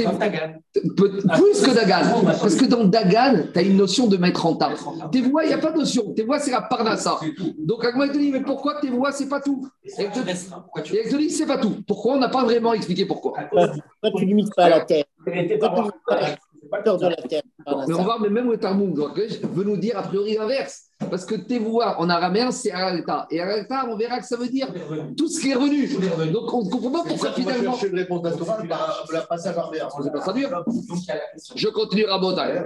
[0.72, 2.24] plus que Dagan.
[2.24, 4.74] Parce que dans Dagan, tu as une notion de mettre en tas.
[5.10, 6.12] Tes voix, il n'y a pas de notion.
[6.12, 7.18] Tes voix, c'est la parnassa.
[7.58, 11.16] Donc Agma il te dit, mais pourquoi tes voix, c'est pas tout Et elle te
[11.16, 11.76] dit, c'est pas tout.
[11.86, 13.32] Pourquoi On n'a pas vraiment expliqué pourquoi.
[13.50, 13.72] Pourquoi
[14.16, 15.04] tu ne limites pas à la terre
[17.08, 17.42] la terre.
[17.86, 20.87] Mais on va, mais même le Talmud veut nous dire a priori l'inverse.
[21.10, 23.26] Parce que voix en araméen, c'est Aralta.
[23.30, 24.68] Et Aralta, on verra que ça veut dire
[25.16, 25.88] tout ce qui est revenu.
[26.32, 27.74] Donc on ne comprend pas pourquoi finalement.
[27.74, 28.36] Je vais répondre à la
[29.20, 29.88] à Barbère.
[29.96, 30.64] Je ne pas traduire.
[31.54, 32.62] Je continue Rabotai.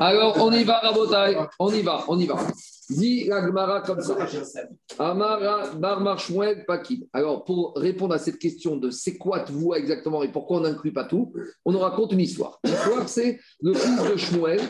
[0.00, 1.38] Alors on y va, Rabotai.
[1.58, 2.36] On y va, on y va.
[2.88, 4.16] Dit la comme ça.
[4.98, 6.18] Amara Bar
[6.66, 7.08] Pakid.
[7.12, 10.92] Alors, pour répondre à cette question de c'est quoi voix exactement et pourquoi on n'inclut
[10.92, 11.32] pas tout,
[11.64, 12.60] on nous raconte une histoire.
[12.62, 14.60] L'histoire, c'est le fils de Shmuel,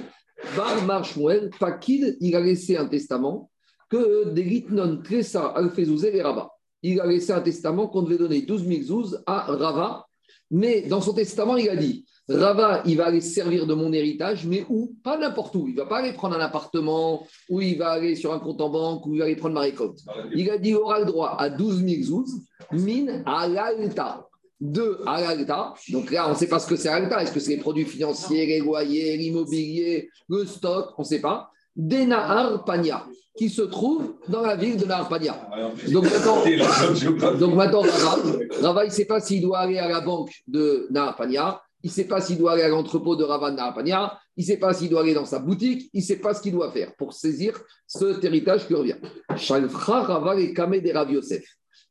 [0.57, 3.51] Bar Marshmuel, Pakid, il a laissé un testament
[3.88, 6.51] que Delitnon Tressa et Rabat.
[6.83, 10.07] Il a laissé un testament qu'on devait donner 12 000 zouz à Rava,
[10.51, 14.46] mais dans son testament, il a dit Rava, il va aller servir de mon héritage,
[14.46, 14.94] mais où?
[15.03, 15.68] Pas n'importe où.
[15.68, 18.68] Il va pas aller prendre un appartement, ou il va aller sur un compte en
[18.68, 20.01] banque, ou il va aller prendre ma récolte.
[20.35, 22.40] Il a dit aura le droit à 12 000 zouz,
[22.72, 24.27] mine à l'alta
[24.61, 25.75] de l'alta.
[25.90, 27.23] Donc là, on ne sait pas ce que c'est l'alta.
[27.23, 30.95] Est-ce que c'est les produits financiers, les loyers, l'immobilier, le stock?
[30.99, 31.51] On ne sait pas.
[31.75, 35.49] Denahar Pania, qui se trouve dans la ville de Nahar Pania.
[35.92, 36.42] Donc maintenant,
[37.38, 40.87] donc maintenant Rava, Rava il ne sait pas s'il doit aller à la banque de
[40.90, 43.75] Nahar Pania, il ne sait pas s'il doit aller à l'entrepôt de Rava de Nahar
[43.75, 46.33] Pania, il ne sait pas s'il doit aller dans sa boutique, il ne sait pas
[46.33, 48.97] ce qu'il doit faire pour saisir ce héritage qui revient.
[49.29, 51.45] Rava et Kamé de Rav Yosef.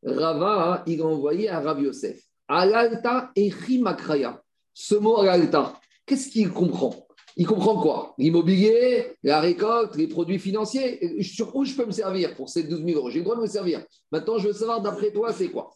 [0.04, 2.20] Rava, il a envoyé à Rav Yosef.
[2.48, 4.42] Alalta et Makraya.
[4.74, 7.08] Ce mot alalta, qu'est-ce qu'il comprend?
[7.38, 8.16] Il comprend quoi?
[8.18, 11.22] L'immobilier, la récolte, les produits financiers?
[11.22, 13.10] Sur où je peux me servir pour ces 12 000 euros?
[13.10, 13.84] J'ai le droit de me servir.
[14.12, 15.74] Maintenant, je veux savoir d'après toi, c'est quoi?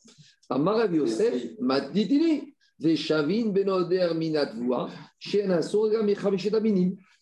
[0.50, 4.90] Amarav Yosef m'a dit Veshavin benoder minatvua,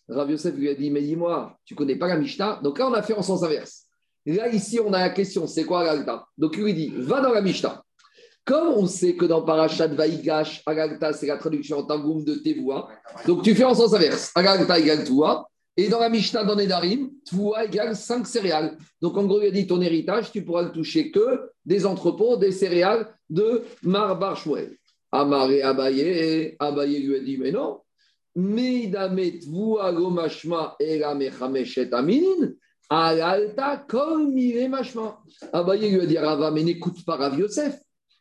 [0.08, 2.60] Rav Yosef lui a dit Mais dis-moi, tu connais pas la Mishnah?
[2.62, 3.84] Donc là, on a fait en sens inverse.
[4.24, 7.32] Là, ici, on a la question c'est quoi l'alta Donc il lui dit Va dans
[7.32, 7.82] la Mishnah.
[8.48, 12.88] Comme on sait que dans Parashat Vaigash, Agalta, c'est la traduction en tangoum de Tevoua,
[13.26, 14.32] donc tu fais en sens inverse.
[14.34, 15.46] Agalta égale Toua.
[15.76, 18.78] Et dans la Mishnah, dans Nedarim, Toua égale 5 céréales.
[19.02, 22.38] Donc en gros, il a dit ton héritage, tu pourras ne toucher que des entrepôts,
[22.38, 24.78] des céréales de Mar Barshmuel.
[25.12, 27.80] Amaré Abaye, Abaye lui a dit mais non.
[35.52, 37.78] Abaye lui a dit Rava, mais n'écoute pas Rav Yosef.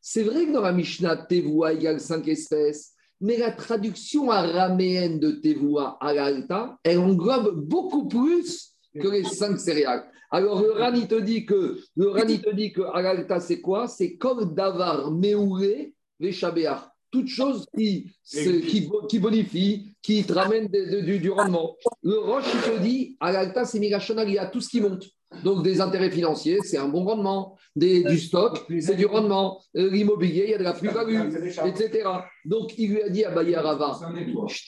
[0.10, 5.32] C'est vrai que dans la Mishnah, Tevoua égale cinq espèces, mais la traduction araméenne de
[5.32, 10.06] Tevoua à l'alta, elle englobe beaucoup plus que les cinq céréales.
[10.32, 13.90] Alors le Rani te dit que le Rani te dit que à l'alta c'est quoi?
[13.90, 16.84] C'est comme davar meoulé veshabéach.
[17.12, 21.76] Toute chose qui, qui, qui bonifie, qui te ramène de- de- du, du rendement.
[22.02, 23.94] Le Roche, il te dit, à l'alta, c'est il
[24.40, 25.06] a tout ce qui monte.
[25.44, 27.58] Donc, des intérêts financiers, c'est un bon rendement.
[27.76, 29.62] Des, du stock, c'est du rendement.
[29.76, 31.20] Euh, L'immobilier, il y a de la plus-value,
[31.66, 32.10] etc.
[32.46, 34.00] Donc, il lui a dit à Bayarava,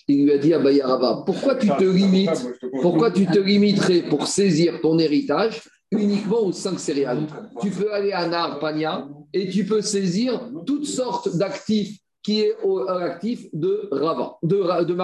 [0.07, 2.47] il lui a dit à Bayarava, pourquoi tu te limites,
[2.81, 7.25] pourquoi tu te limiterais pour saisir ton héritage uniquement aux cinq céréales?
[7.61, 12.87] Tu peux aller à Narpania et tu peux saisir toutes sortes d'actifs qui est au,
[12.87, 14.97] à l'actif de Rava, de, de.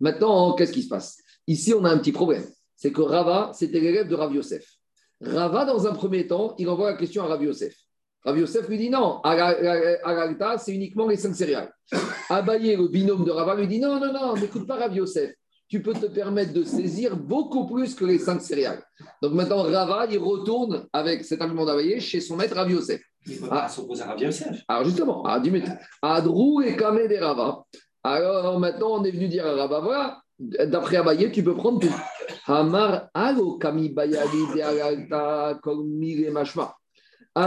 [0.00, 1.18] Maintenant, qu'est-ce qui se passe?
[1.46, 2.44] Ici, on a un petit problème.
[2.82, 4.66] C'est que Rava, c'était l'élève de Rav Yosef.
[5.20, 7.76] Rava, dans un premier temps, il envoie la question à Rav Yosef.
[8.24, 11.72] Rav Yosef lui dit non, l'alta, c'est uniquement les cinq céréales.
[12.28, 15.32] Abaye, le binôme de Rava, lui dit non, non, non, n'écoute pas Rav Yosef.
[15.68, 18.82] Tu peux te permettre de saisir beaucoup plus que les cinq céréales.
[19.22, 23.00] Donc maintenant, Rava, il retourne avec cet argument d'Abaye chez son maître Rav Yosef.
[23.28, 24.64] Il faut pas s'opposer à Rav Yosef.
[24.66, 25.40] Alors justement, à
[26.16, 27.62] Adrou et Kamé des Rava.
[28.02, 31.94] Alors maintenant, on est venu dire à Rava, voilà, d'après Abaye, tu peux prendre tout.
[32.46, 36.74] Hamar alo kami bayali de alalta kol mire mashma.
[37.36, 37.42] Il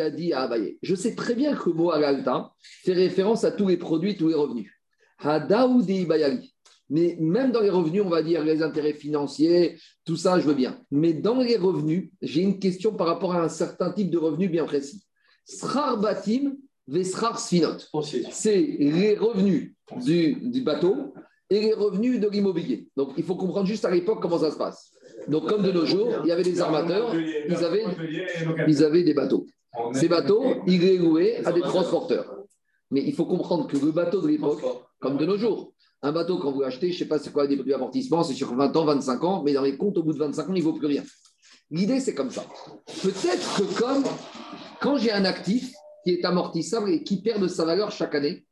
[0.00, 2.50] a dit à Abaye, je sais très bien que le mot alalta
[2.84, 4.72] fait référence à tous les produits, tous les revenus.
[5.18, 6.52] Hadaoudi bayali.
[6.88, 10.54] Mais même dans les revenus, on va dire les intérêts financiers, tout ça, je veux
[10.54, 10.78] bien.
[10.92, 14.50] Mais dans les revenus, j'ai une question par rapport à un certain type de revenus
[14.50, 15.04] bien précis.
[15.44, 17.78] Srar batim vesrar sfinot.
[18.30, 21.14] C'est les revenus du, du bateau
[21.50, 22.88] et les revenus de l'immobilier.
[22.96, 24.92] Donc, il faut comprendre juste à l'époque comment ça se passe.
[25.28, 27.84] Donc, comme de nos jours, il y avait des armateurs, ils avaient,
[28.66, 29.46] ils avaient des bateaux.
[29.92, 32.36] Ces bateaux, ils les louaient à des transporteurs.
[32.90, 34.62] Mais il faut comprendre que le bateau de l'époque,
[35.00, 35.72] comme de nos jours,
[36.02, 38.34] un bateau, quand vous l'achetez, je ne sais pas c'est quoi des prix d'amortissement, c'est
[38.34, 40.60] sur 20 ans, 25 ans, mais dans les comptes, au bout de 25 ans, il
[40.60, 41.02] ne vaut plus rien.
[41.70, 42.44] L'idée, c'est comme ça.
[43.02, 44.04] Peut-être que comme
[44.80, 45.72] quand j'ai un actif
[46.06, 48.46] qui est amortissable et qui perd de sa valeur chaque année,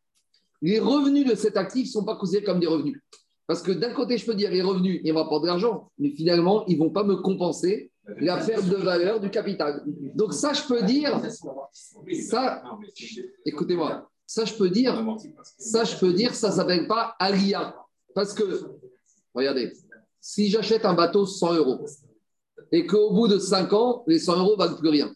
[0.60, 3.00] les revenus de cet actif ne sont pas considérés comme des revenus.
[3.46, 6.10] Parce que d'un côté, je peux dire les revenus, ils me rapportent de l'argent, mais
[6.10, 9.84] finalement, ils ne vont pas me compenser la perte de valeur du capital.
[9.86, 11.20] Donc ça, je peux dire,
[12.28, 12.62] ça,
[13.46, 15.04] écoutez-moi, ça, je peux dire,
[15.58, 17.76] ça, je peux dire, ça ne s'appelle pas alia.
[18.14, 18.62] Parce que,
[19.32, 19.72] regardez,
[20.20, 21.84] si j'achète un bateau 100 euros
[22.72, 25.14] et qu'au bout de 5 ans, les 100 euros ne valent plus rien,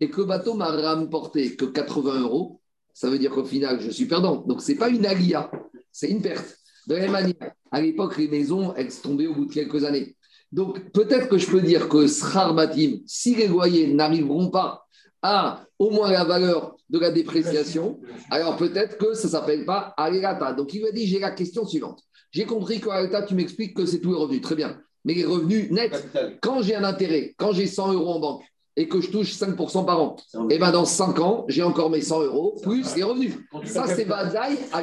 [0.00, 2.60] et que le bateau m'a rapporté que 80 euros,
[2.92, 4.36] ça veut dire qu'au final, je suis perdant.
[4.46, 5.50] Donc, ce n'est pas une alia,
[5.92, 6.58] c'est une perte.
[6.86, 10.16] De la même manière, à l'époque, les maisons, elles tombaient au bout de quelques années.
[10.52, 14.86] Donc, peut-être que je peux dire que Srar Batim, si les loyers n'arriveront pas
[15.22, 19.92] à au moins la valeur de la dépréciation, alors peut-être que ça ne s'appelle pas
[19.96, 20.52] Alirata.
[20.52, 22.00] Donc, il m'a dit j'ai la question suivante.
[22.30, 24.40] J'ai compris qu'à l'État, tu m'expliques que c'est tous les revenus.
[24.40, 24.80] Très bien.
[25.04, 26.08] Mais les revenus nets,
[26.40, 28.44] quand j'ai un intérêt, quand j'ai 100 euros en banque
[28.76, 30.16] et que je touche 5% par an,
[30.50, 33.34] et bien dans 5 ans, j'ai encore mes 100 euros plus les revenus.
[33.64, 34.82] Ça, c'est Badaï à.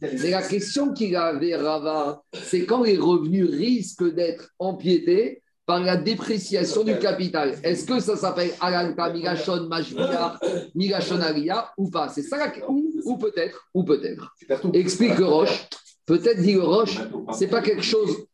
[0.00, 5.96] Mais la question qu'il avait, Rava, c'est quand les revenus risquent d'être empiétés par la
[5.96, 7.58] dépréciation du capital.
[7.62, 10.38] Est-ce que ça s'appelle Alalta, Migashon, Majbia,
[10.74, 12.08] Migashon Alia ou pas?
[12.08, 14.32] C'est ça la ou, ou peut-être, ou peut-être.
[14.72, 15.68] Explique le Roche.
[16.06, 17.00] Peut-être dit le Roche,
[17.32, 18.28] c'est pas quelque chose.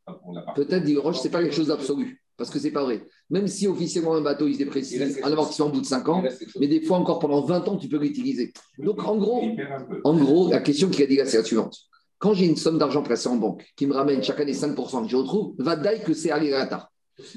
[0.54, 2.21] Peut-être dit le Roche, c'est pas quelque chose d'absolu.
[2.36, 3.04] Parce que c'est pas vrai.
[3.30, 6.24] Même si officiellement un bateau il se déprécie, un amortissement au bout de 5 ans,
[6.58, 8.52] mais des fois encore pendant 20 ans, tu peux l'utiliser.
[8.78, 9.42] Donc en gros,
[10.04, 11.76] en gros, la question qu'il a dit là, c'est la suivante.
[12.18, 15.08] Quand j'ai une somme d'argent placée en banque qui me ramène chaque année 5% que
[15.08, 16.88] je retrouve, va d'ailleurs que c'est Alirata.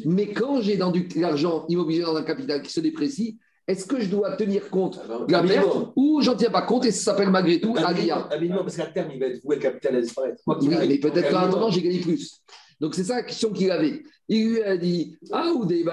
[0.05, 3.85] Mais quand j'ai dans du- de l'argent immobilier dans un capital qui se déprécie, est-ce
[3.85, 7.11] que je dois tenir compte de la perte ou j'en tiens pas compte et ça
[7.11, 9.95] s'appelle malgré tout Alia Un minimum, parce qu'à terme, il va être voué, le capital
[9.95, 10.41] à disparaître.
[10.47, 12.41] oui, mais peut-être qu'en attendant, j'ai gagné plus.
[12.79, 14.03] Donc, c'est ça la question qu'il avait.
[14.27, 15.85] Il lui a dit Ah, ou et.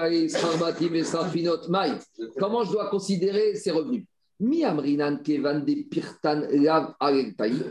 [2.39, 4.05] Comment je dois considérer ces revenus?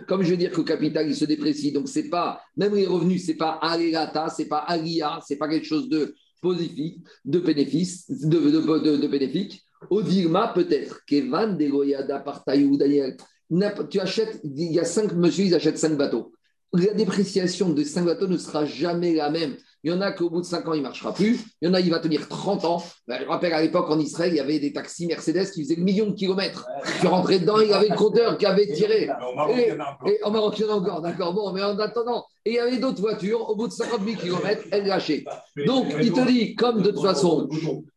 [0.07, 1.72] Comme je veux dire que le capital, il se déprécie.
[1.72, 5.66] Donc, c'est pas, même les revenus, c'est pas alelata, c'est pas alia, c'est pas quelque
[5.66, 6.94] chose de positif,
[7.25, 9.62] de bénéfice, de, de, de, de bénéfique.
[9.90, 11.05] Odirma, peut-être.
[11.05, 13.16] Kevan de goyada Daniel.
[13.90, 16.33] Tu achètes, il y a cinq monsieur, ils achètent cinq bateaux
[16.72, 20.30] la dépréciation de 5 bateaux ne sera jamais la même Il y en a qu'au
[20.30, 21.40] bout de 5 ans, il ne marchera plus.
[21.61, 22.82] Il y en a, il va tenir 30 ans.
[23.08, 25.76] Ben, je rappelle à l'époque en Israël, il y avait des taxis Mercedes qui faisaient
[25.76, 26.66] millions de kilomètres.
[27.00, 29.11] Tu rentrais dedans, il y avait le compteur qui avait tiré.
[29.56, 31.35] Et, en Maroc, il y en a encore, d'accord.
[31.35, 34.20] Bon, mais en attendant, et il y avait d'autres voitures, au bout de 50 000
[34.20, 35.24] km, elles lâchaient.
[35.66, 37.48] Donc, il te dit, comme de toute façon,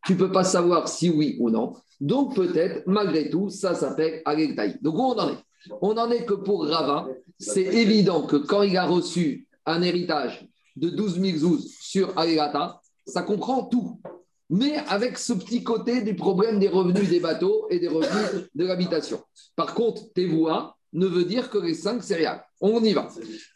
[0.05, 1.73] tu ne peux pas savoir si oui ou non.
[2.01, 4.77] Donc, peut-être, malgré tout, ça s'appelle Agektaï.
[4.81, 5.37] Donc, où on en est?
[5.81, 7.07] On en est que pour Rava,
[7.39, 12.79] c'est évident que quand il a reçu un héritage de 12 000 zouz sur Agegata,
[13.05, 13.99] ça comprend tout.
[14.49, 18.65] Mais avec ce petit côté du problème des revenus des bateaux et des revenus de
[18.65, 19.21] l'habitation.
[19.55, 22.43] Par contre, Tevoua ne veut dire que les cinq céréales.
[22.61, 23.09] On y va.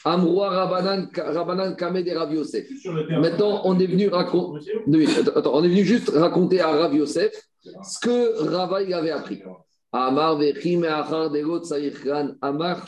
[0.04, 2.68] Amroua Rabanan, Rabanan Kamed et Rav Yosef.
[3.10, 4.72] Maintenant, on est venu raconter.
[4.88, 7.32] On est venu juste raconter à Rav Yosef
[7.64, 9.42] ce que Rava avait appris.
[9.92, 10.40] Amar
[12.42, 12.88] Amar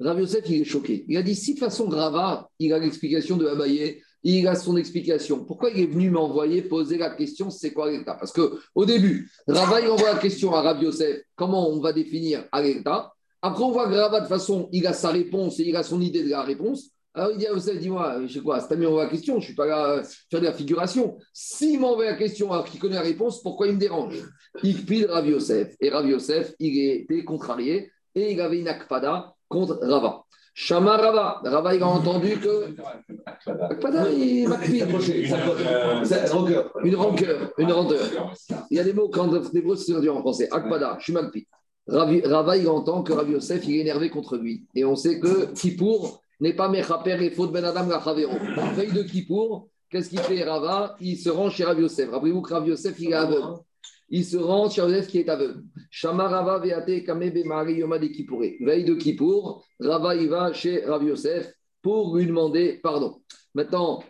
[0.00, 1.04] Rav Yosef, il est choqué.
[1.08, 4.76] Il a dit si de façon Rava, il a l'explication de Abaye, il a son
[4.76, 5.44] explication.
[5.44, 8.14] Pourquoi il est venu m'envoyer poser la question c'est quoi l'État?
[8.14, 12.44] Parce qu'au début, Rava, il envoie la question à Rav Yosef comment on va définir
[12.54, 13.12] l'État?
[13.42, 16.00] Après, on voit que Rava, de façon, il a sa réponse et il a son
[16.00, 16.90] idée de la réponse.
[17.14, 19.38] Alors il dit à Yosef, dis-moi, je sais quoi, c'est pas mieux la question, je
[19.38, 21.18] ne suis pas là faire de la figuration.
[21.32, 24.22] S'il m'envoie la question alors qu'il connaît la réponse, pourquoi il me dérange?
[24.62, 25.74] Il pile Rav Yosef.
[25.80, 30.24] Et Rav Yosef, il était contrarié et il avait une akpada contre Rava.
[30.54, 31.40] Shama Rava.
[31.44, 32.74] Rava, il a entendu que.
[33.46, 34.48] Akpada, il
[36.84, 38.34] Une rancœur, une rancœur.
[38.70, 40.48] Il y a des mots quand des mots se en français.
[40.50, 41.46] Akpada, je suis malpi.
[41.86, 44.66] Rava, il entend que Rav Yosef, il est énervé contre lui.
[44.74, 49.02] Et on sait que Kippour n'est pas Mechaper et faute Ben Adam la Veille de
[49.02, 50.96] Kippour, qu'est-ce qu'il fait Rava?
[51.00, 52.10] Il se rend chez Rav Yosef.
[52.10, 53.60] Rappelez-vous que Rav Yosef, il est aveugle
[54.10, 55.62] il se rend chez Yosef qui est aveugle.
[55.90, 58.56] Shamarava veate kamebe mari yoma de Kippouré.
[58.60, 63.20] Veille de Kippour, Rava il va chez Rav Yosef pour lui demander pardon.
[63.54, 64.02] Maintenant,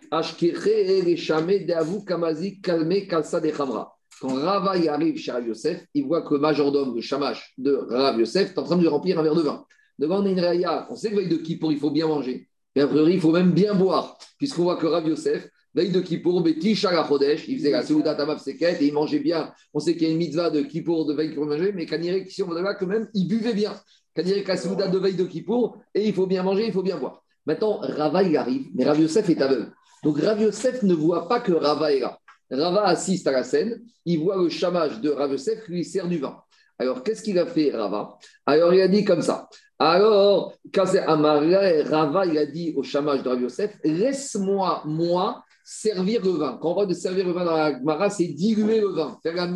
[2.07, 3.93] kamazi kalme kalsa de Khamra.
[4.21, 7.73] Quand Rava y arrive chez Rav Yosef, il voit que le majordome, le chamash de
[7.73, 9.65] Rav Yosef, est en train de lui remplir un verre de vin.
[9.99, 12.49] Devant une raya, on sait que veille de Kippour, il faut bien manger.
[12.75, 16.01] Et a priori, il faut même bien boire, puisqu'on voit que Rav Yosef, Veille de
[16.01, 19.53] Kippour, Beti Chodesh, il faisait la Seuda Tamav Seket et il mangeait bien.
[19.73, 22.29] On sait qu'il y a une mitzvah de Kippour de veille pour manger, mais Kanirek,
[22.33, 23.73] si on là, quand même, il buvait bien.
[24.13, 26.97] Kanirek la Seuda de veille de Kippour et il faut bien manger, il faut bien
[26.97, 27.23] boire.
[27.47, 29.73] Maintenant, Rava, il arrive, mais Rav Yosef est aveugle.
[30.03, 32.19] Donc Rav Yosef ne voit pas que Rava est là.
[32.51, 36.09] Rava assiste à la scène, il voit le chamage de Rav Yosef qui lui sert
[36.09, 36.43] du vin.
[36.81, 38.19] Alors, qu'est-ce qu'il a fait, Rava?
[38.47, 39.49] Alors, il a dit comme ça.
[39.79, 46.25] Alors, quand c'est Rava, il a dit au chamage de Rav Yosef Laisse-moi, moi, servir
[46.25, 46.59] le vin.
[46.61, 49.35] Quand on parle de servir le vin dans la Gemara, c'est diluer le vin, faire
[49.35, 49.47] la.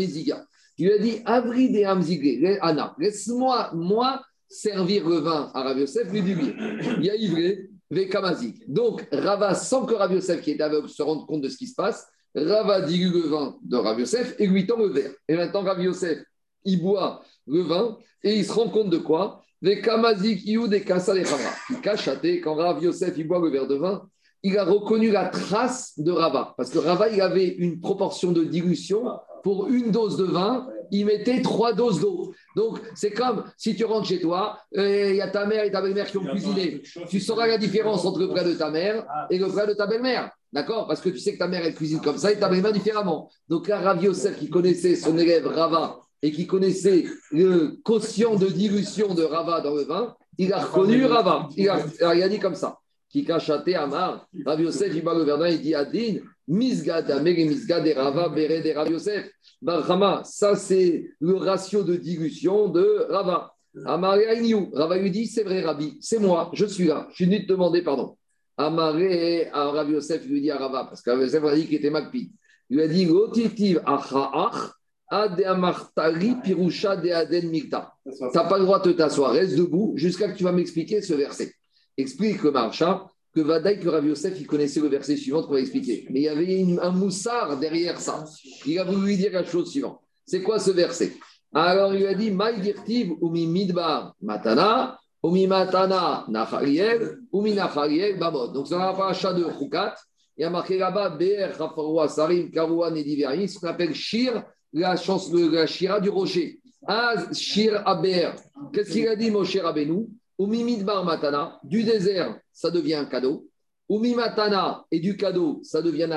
[0.78, 6.12] Il lui a dit Avri Hamzigre, Anna, laisse-moi, moi, servir le vin à Rav Yosef,
[6.12, 6.54] lui diluer.
[6.98, 8.70] Il y a ivré, Vekamazik.
[8.70, 11.66] Donc, Rava, sans que Rav Yosef, qui est aveugle, se rende compte de ce qui
[11.66, 15.12] se passe, Rava dilue le vin de Rav Yosef et lui tend le verre.
[15.28, 16.18] Et maintenant, Rav Yosef,
[16.66, 19.42] il boit le vin et il se rend compte de quoi?
[19.62, 24.06] Vekamazik, Iou, des Kassa, des quand Rav Yosef, il boit le verre de vin,
[24.42, 26.54] il a reconnu la trace de Rava.
[26.56, 29.04] Parce que Rava, il avait une proportion de dilution.
[29.42, 32.32] Pour une dose de vin, il mettait trois doses d'eau.
[32.54, 35.70] Donc, c'est comme si tu rentres chez toi, euh, il y a ta mère et
[35.70, 36.82] ta belle-mère qui ont cuisiné.
[37.08, 39.86] Tu sauras la différence entre le plat de ta mère et le plat de ta
[39.86, 40.30] belle-mère.
[40.52, 40.86] D'accord?
[40.86, 43.30] Parce que tu sais que ta mère, elle cuisine comme ça et ta belle-mère différemment.
[43.48, 48.46] Donc là, Rav Yosef, qui connaissait son élève Rava et qui connaissait le quotient de
[48.46, 51.48] dilution de Rava dans le vin, il a reconnu Rava.
[51.56, 51.80] Il a,
[52.14, 52.78] il a dit comme ça
[53.12, 56.14] qui cachaté Amar, Rav Yosef, il va le Verdun, il dit Adin,
[56.48, 59.30] Misgad, Misgad, et Rava, Béré, des Rav Yosef.
[59.60, 63.54] Barhama, ça c'est le ratio de dilution de Rava.
[63.84, 67.24] Amaré Aïniou, Rava lui dit C'est vrai, Rabbi, c'est moi, je suis là, je suis
[67.26, 68.16] venu te demander pardon.
[68.56, 71.66] Amaré, à Rav Yosef, il lui dit à Rava, parce que Rav Yosef a dit
[71.66, 72.32] qu'il était Magpi.
[72.70, 74.72] Il lui a dit Gotitiv, Achaach,
[75.10, 77.92] Ade Amartari, Pirusha, de Aden Mikta.
[78.06, 81.12] Tu n'as pas le droit de t'asseoir, reste debout jusqu'à que tu vas m'expliquer ce
[81.12, 81.52] verset
[81.96, 86.06] explique marcha que Vadaï, que Rav Yosef, il connaissait le verset suivant qu'on va expliquer.
[86.10, 88.24] Mais il y avait un moussard derrière ça.
[88.66, 90.00] Il a voulu lui dire la chose suivante.
[90.26, 91.12] C'est quoi ce verset?
[91.54, 98.48] Alors il a dit Maï dirtiv umi midbar matana, umi matana nachariel, umi nachariel babot.
[98.48, 99.94] Donc c'est un paracha de Chukat.
[100.36, 104.96] Il y a marqué là-bas Be'er, Rafaroua, Sarim, Karouan et ce qu'on appelle Shir, la,
[104.96, 106.58] chance, la Shira du rocher.
[106.86, 108.34] Ah, Shir Aber.
[108.72, 110.08] Qu'est-ce qu'il a dit, Moshe Rabbeinu?
[110.38, 113.48] Umimidbar matana, du désert, ça devient un cadeau.
[113.88, 116.08] Umimatana, et du cadeau, ça devient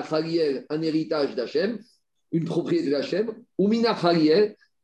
[0.69, 1.79] un héritage d'Hachem,
[2.31, 3.33] une propriété d'Hachem.
[3.59, 3.95] Umina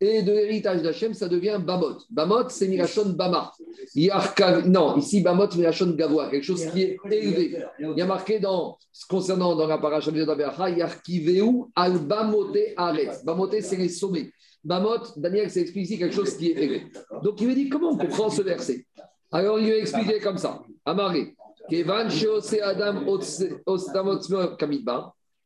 [0.03, 1.99] et de l'héritage d'Hachem, ça devient Bamot.
[2.09, 3.51] Bamot, c'est Mirachon Bama.
[4.65, 7.63] Non, ici, Bamot, Mirachon Gavoa, quelque chose qui est élevé.
[7.79, 8.77] Il y a marqué dans,
[9.07, 13.23] concernant dans la paracha de Yodaberacha, Yarkiveu al Bamote Aretz.
[13.23, 14.31] Bamote, c'est les sommets.
[14.63, 16.87] Bamot, Daniel s'est expliqué ici quelque chose qui est élevé.
[17.23, 18.85] Donc il lui dit comment on comprend ce verset?
[19.31, 20.61] Alors il lui a expliqué comme ça.
[20.85, 21.35] Amaré.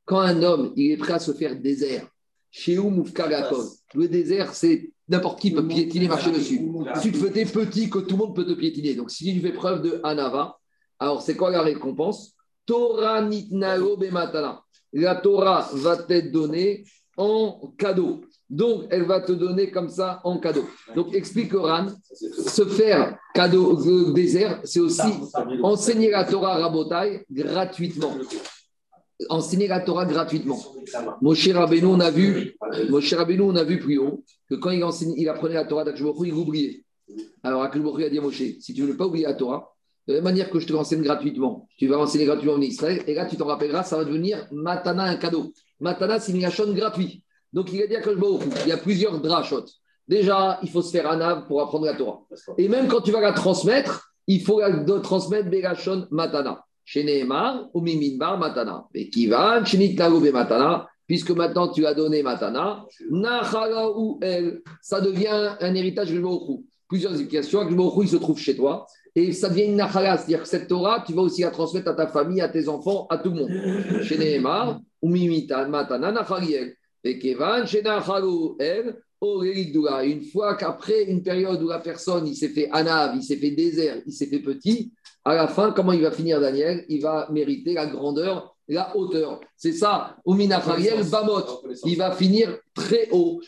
[0.05, 2.07] Quand un homme il est prêt à se faire désert,
[2.49, 6.61] chez le désert c'est n'importe qui peut piétiner, marcher dessus.
[6.95, 8.95] Si tu fais petit, que tout le monde peut te piétiner.
[8.95, 10.57] Donc si tu fais preuve de Anava,
[10.97, 12.33] alors c'est quoi la récompense?
[12.65, 14.63] Torah nitnao bematana.
[14.93, 16.85] La Torah va t'être donnée
[17.17, 18.21] en cadeau.
[18.49, 20.65] Donc, elle va te donner comme ça en cadeau.
[20.95, 25.01] Donc, explique Oran, se faire cadeau de désert, c'est aussi
[25.63, 28.11] enseigner la Torah Rabotai gratuitement.
[29.29, 30.59] Enseigner la Torah gratuitement.
[31.21, 35.29] Moshe Rabbeinu, on a vu, on a vu plus haut que quand il, enseignait, il
[35.29, 36.83] apprenait la Torah d'Akshbokhu, il oubliait.
[37.41, 39.73] Alors, Akshbokhu a dit à Moshe, si tu ne veux pas oublier la Torah,
[40.07, 43.15] de la manière que je te l'enseigne gratuitement, tu vas enseigner gratuitement en Israël, et
[43.15, 45.51] là, tu t'en rappelleras, ça va devenir Matana, un cadeau.
[45.79, 47.23] Matana, c'est une gratuit.
[47.55, 49.63] Donc, il a dit à Akshbokhu, il y a plusieurs drachot.
[50.07, 52.19] Déjà, il faut se faire un ave pour apprendre la Torah.
[52.57, 56.65] Et même quand tu vas la transmettre, il faut la de transmettre Begashon Matana.
[56.83, 58.85] Chez Nehemar, ou Miminbar Matana.
[58.93, 65.75] Et Shinitlago Be Matana, puisque maintenant tu as donné Matana, ou El, ça devient un
[65.75, 67.63] héritage de Baruch Plusieurs explications.
[67.63, 68.85] Le Baruch il se trouve chez toi.
[69.15, 71.93] Et ça devient une Nachala, c'est-à-dire que cette Torah, tu vas aussi la transmettre à
[71.93, 74.03] ta famille, à tes enfants, à tout le monde.
[74.03, 76.75] Chez Nehemar, ou Matana, Nachaliel.
[77.05, 77.19] Et
[78.59, 83.37] El, une fois qu'après une période où la personne, il s'est fait anav, il s'est
[83.37, 84.91] fait désert, il s'est fait petit,
[85.23, 86.85] à la fin, comment il va finir Daniel?
[86.89, 89.39] Il va mériter la grandeur, la hauteur.
[89.57, 91.63] C'est ça, Uminachariel Bamot.
[91.85, 93.41] Il va finir très haut.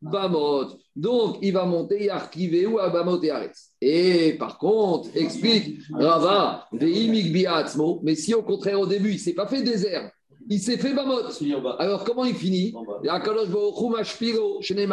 [0.00, 0.66] Bamot.
[0.94, 3.72] Donc, il va monter Yarkiveu à Bamot et Aretz.
[3.80, 9.46] Et par contre, explique Rava, mais si au contraire au début, il ne s'est pas
[9.46, 10.10] fait désert,
[10.48, 11.22] il s'est fait Bamot.
[11.78, 12.74] Alors, comment il finit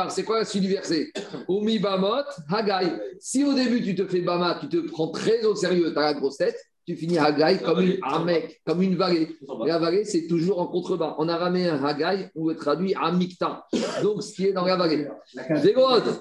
[0.10, 1.12] c'est quoi la suite du verset
[1.50, 2.92] Umi Bamot, Hagai.
[3.20, 6.02] Si au début tu te fais Bama, tu te prends très au sérieux, tu as
[6.02, 9.30] la grosse tête, tu finis Hagai comme une, un mec, comme une vallée.
[9.66, 11.16] La vallée, c'est toujours en contrebas.
[11.18, 13.66] En araméen, Hagai, on le traduit Amikta.
[14.04, 15.08] Donc, ce qui est dans la vallée.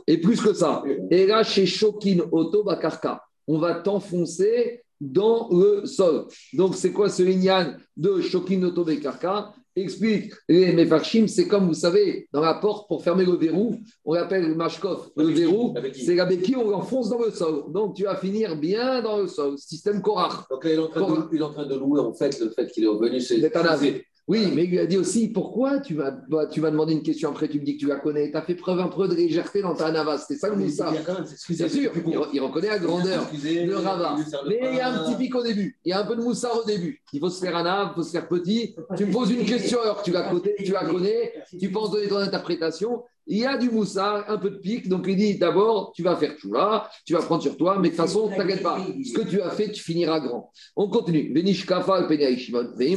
[0.07, 0.83] Et plus que ça.
[1.11, 6.27] Et là, chez Shokin Oto Bakarka, on va t'enfoncer dans le sol.
[6.53, 11.75] Donc, c'est quoi ce lignan de Shokin Oto Bakarka Explique les Mefarchim, c'est comme vous
[11.75, 13.75] savez, dans la porte pour fermer le verrou,
[14.05, 15.11] on l'appelle le mashkov.
[15.17, 17.73] Le verrou, c'est la béquille, on l'enfonce dans le sol.
[17.73, 19.59] Donc tu vas finir bien dans le sol.
[19.59, 20.49] Système Korach.
[20.49, 22.51] Donc il est en train, de, il est en train de louer en fait le
[22.51, 24.01] fait qu'il est revenu un ave.
[24.27, 27.03] Oui, mais il lui a dit aussi pourquoi tu vas, bah, tu vas demander une
[27.03, 28.31] question après, tu me dis que tu la connais.
[28.31, 30.17] Tu as fait preuve un peu de légèreté dans ta nava.
[30.17, 30.93] C'était ça le Moussa.
[31.27, 34.17] C'est sûr, il, il reconnaît la grandeur de Rava.
[34.49, 35.79] Mais il y a un petit pic au début.
[35.85, 37.03] Il y a un peu de moussard au début.
[37.13, 38.75] Il faut se faire un ave, il faut se faire petit.
[38.97, 41.91] Tu me poses une question alors que tu la connais, tu la connais, tu penses
[41.91, 43.03] donner ton interprétation.
[43.27, 44.89] Il y a du moussard, un peu de pic.
[44.89, 47.89] Donc il dit d'abord, tu vas faire tout là, tu vas prendre sur toi, mais
[47.89, 48.79] de toute façon, t'inquiète pas.
[49.05, 50.51] Ce que tu as fait, tu finiras grand.
[50.77, 51.31] On continue.
[51.35, 52.97] Venish Kafa, Penei Shimon, Veim.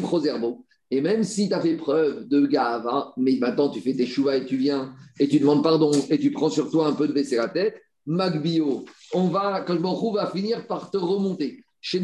[0.89, 4.37] Et même si tu as fait preuve de gava, mais maintenant tu fais tes chouvas
[4.37, 7.13] et tu viens et tu demandes pardon et tu prends sur toi un peu de
[7.13, 11.61] baisser la tête, Magbio, on va, trouve, va finir par te remonter.
[11.81, 12.01] Chez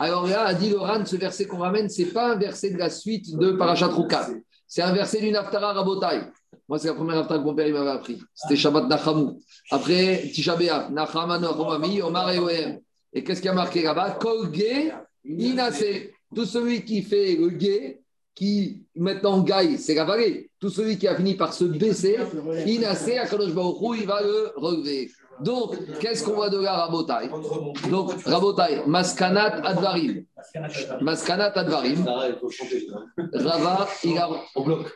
[0.00, 2.90] alors là, a dit Loran, ce verset qu'on ramène, c'est pas un verset de la
[2.90, 4.30] suite de Parashat Rukat.
[4.66, 6.22] C'est un verset du Naftara Rabotai.
[6.68, 8.20] Moi, c'est la première Naftara que mon père m'avait appris.
[8.34, 9.38] C'était Shabbat Nachamou.
[9.70, 12.80] Après, Tisha B'Av, Nachama Nachomami, Omar et.
[13.12, 14.18] Et qu'est-ce qu'il y a marqué là-bas?
[14.20, 14.92] Kolge
[15.24, 15.84] Inase.
[16.34, 18.00] Tout celui qui fait le guet,
[18.34, 20.50] qui maintenant gaille, c'est la vallée.
[20.60, 22.18] Tout celui qui a fini par se baisser,
[23.82, 25.10] Hu, il va le relever.
[25.40, 27.28] Donc, qu'est-ce qu'on voit de là, Rabotai
[27.90, 30.24] Donc, Rabotai, Maskanat Advarim.
[31.00, 32.06] Maskanat Advarim.
[33.32, 34.30] Rava, il a,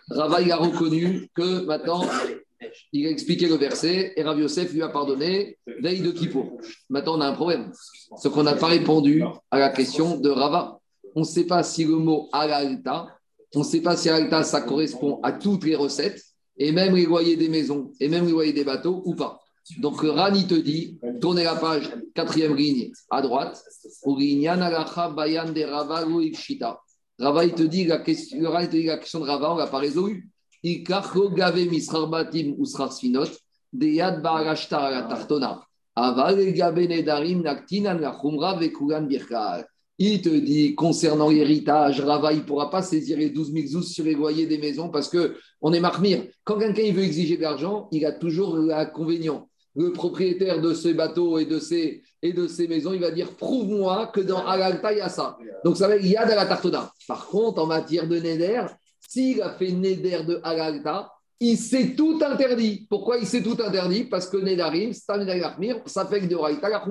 [0.08, 2.04] Rava, il a reconnu que maintenant,
[2.92, 6.58] il a expliqué le verset et Rav Yosef lui a pardonné veille de Kippour.
[6.88, 7.72] Maintenant, on a un problème.
[8.16, 10.79] Ce qu'on n'a pas répondu à la question de Rava.
[11.14, 13.08] On ne sait pas si le mot alalta,
[13.54, 16.22] on ne sait pas si alalta, ça correspond à toutes les recettes,
[16.56, 19.40] et même les loyers des maisons, et même les loyers des bateaux, ou pas.
[19.78, 23.62] Donc, Rani te dit, tournez la page, quatrième ligne, à droite,
[24.04, 29.26] bayan de Rava il te dit la question, le Rani te dit la question de
[29.26, 30.28] Rava, on ne l'a pas résolue.
[40.02, 43.92] Il te dit, concernant l'héritage, Rava, il ne pourra pas saisir les 12 000 zouz
[43.92, 46.24] sur les loyers des maisons parce qu'on est marmire.
[46.42, 49.46] Quand quelqu'un veut exiger de l'argent, il a toujours l'inconvénient.
[49.76, 53.36] Le propriétaire de ces bateaux et de ces, et de ces maisons, il va dire
[53.36, 55.36] prouve-moi que dans Alalta, il y a ça.
[55.66, 56.90] Donc ça va il y a de la tartona.
[57.06, 58.62] Par contre, en matière de Neder,
[59.06, 62.86] s'il a fait Neder de Alalta, il s'est tout interdit.
[62.88, 64.04] Pourquoi il s'est tout interdit?
[64.04, 66.82] Parce que Nedarim, ça fait que de Raïta la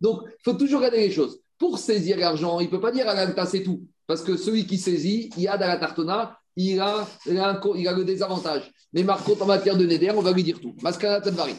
[0.00, 1.38] Donc, il faut toujours regarder les choses.
[1.58, 3.82] Pour saisir l'argent, il ne peut pas dire Alalta, c'est tout.
[4.06, 8.04] Parce que celui qui saisit, il y a la tartona, il a, il a, le
[8.04, 8.70] désavantage.
[8.92, 10.74] Mais contre, en matière de Neder, on va lui dire tout.
[10.82, 11.54] Maskana Tadvari.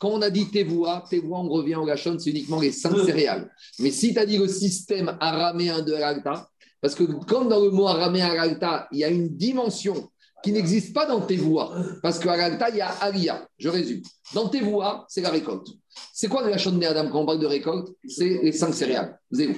[0.00, 3.52] Quand on a dit Tevoua, Tevoua, on revient au Gachon, c'est uniquement les cinq céréales.
[3.78, 6.48] Mais si tu as dit le système araméen de Alalta,
[6.80, 10.10] parce que comme dans le mot araméen Alalta, il y a une dimension
[10.42, 13.46] qui n'existe pas dans Tevoua, parce qu'à Alalta, il y a Alia.
[13.58, 14.00] Je résume.
[14.32, 15.68] Dans Tevoua, c'est la récolte.
[16.12, 17.88] C'est quoi la de Adam quand on parle de récolte?
[18.06, 19.18] C'est les cinq céréales.
[19.30, 19.54] Zéro.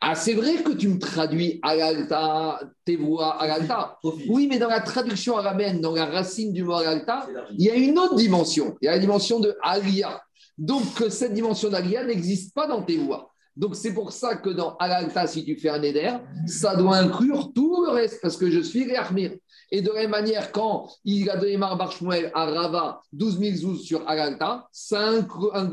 [0.00, 3.98] Ah, c'est vrai que tu me traduis Alalta, Tevoua, Alalta.
[4.28, 7.26] Oui, mais dans la traduction araméenne, dans la racine du mot Alalta,
[7.58, 8.76] il y a une autre dimension.
[8.80, 10.22] Il y a la dimension de Alia.
[10.56, 13.30] Donc, cette dimension d'Alia n'existe pas dans Tevoua.
[13.56, 16.14] Donc, c'est pour ça que dans Alalta, si tu fais un éder,
[16.46, 19.32] ça doit inclure tout le reste, parce que je suis Réarmir.
[19.70, 23.56] Et de la même manière, quand il a donné Mar Barshmuel à Rava 12 000
[23.56, 25.12] zouz sur Alalta, ça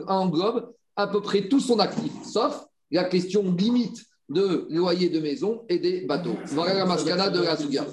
[0.07, 5.63] englobe à peu près tout son actif, sauf la question limite de loyer de maison
[5.69, 6.35] et des bateaux.
[6.47, 7.85] Voilà la mascana de la Souga.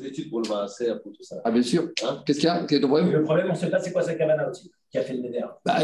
[1.45, 1.89] Ah, bien sûr.
[2.05, 3.81] Hein Qu'est-ce qu'il y a Quel est ton problème Le problème, on ne sait pas
[3.81, 4.51] c'est quoi sa cabane
[4.91, 5.45] qui a fait le Neder.
[5.65, 5.79] Bah,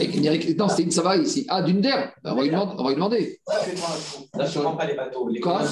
[0.56, 1.46] non, c'est une Sava ici.
[1.48, 3.40] Ah, d'une der bah, on, va lui demander, on va lui demander.
[4.34, 5.28] Là, je ne pas les bateaux.
[5.28, 5.62] Les Quoi?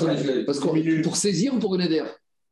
[0.46, 2.04] Parce que pour saisir ou pour le Neder?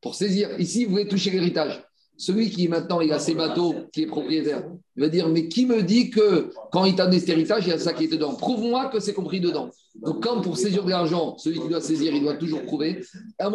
[0.03, 0.50] Pour saisir.
[0.59, 1.82] Ici, vous voulez toucher l'héritage.
[2.18, 4.62] Celui qui maintenant il a ses bateaux, qui est propriétaire,
[4.96, 7.70] il va dire Mais qui me dit que quand il t'a donné cet héritage, il
[7.70, 9.70] y a ça qui est dedans Prouve-moi que c'est compris dedans.
[9.94, 13.03] Donc, quand pour saisir de l'argent, celui qui doit saisir, il doit toujours prouver.
[13.40, 13.46] Mais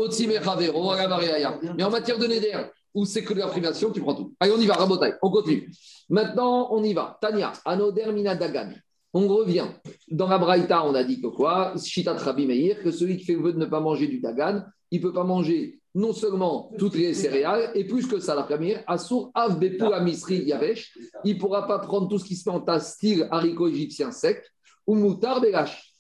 [1.84, 4.34] en matière de Neder, où c'est que de la privation, tu prends tout.
[4.40, 5.72] Allez, on y va, Rabotai, on continue.
[6.10, 7.18] Maintenant, on y va.
[7.22, 8.72] Tania, Anoder Minadagan.
[9.14, 9.68] On revient.
[10.10, 11.74] Dans la Braïta, on a dit que quoi?
[11.82, 14.64] Shitat Rabbi Meir, que celui qui fait le vœu de ne pas manger du Dagan,
[14.92, 18.44] il ne peut pas manger non seulement toutes les céréales, et plus que ça, la
[18.44, 19.60] première, Assour Av
[20.04, 20.96] Misri Yavesh,
[21.26, 24.12] il ne pourra pas prendre tout ce qui se met en tas style haricot égyptien
[24.12, 24.44] sec,
[24.86, 25.92] ou Moutar Belach.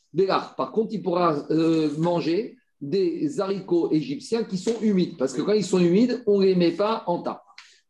[0.55, 5.53] Par contre, il pourra euh, manger des haricots égyptiens qui sont humides, parce que quand
[5.53, 7.43] ils sont humides, on ne les met pas en tas.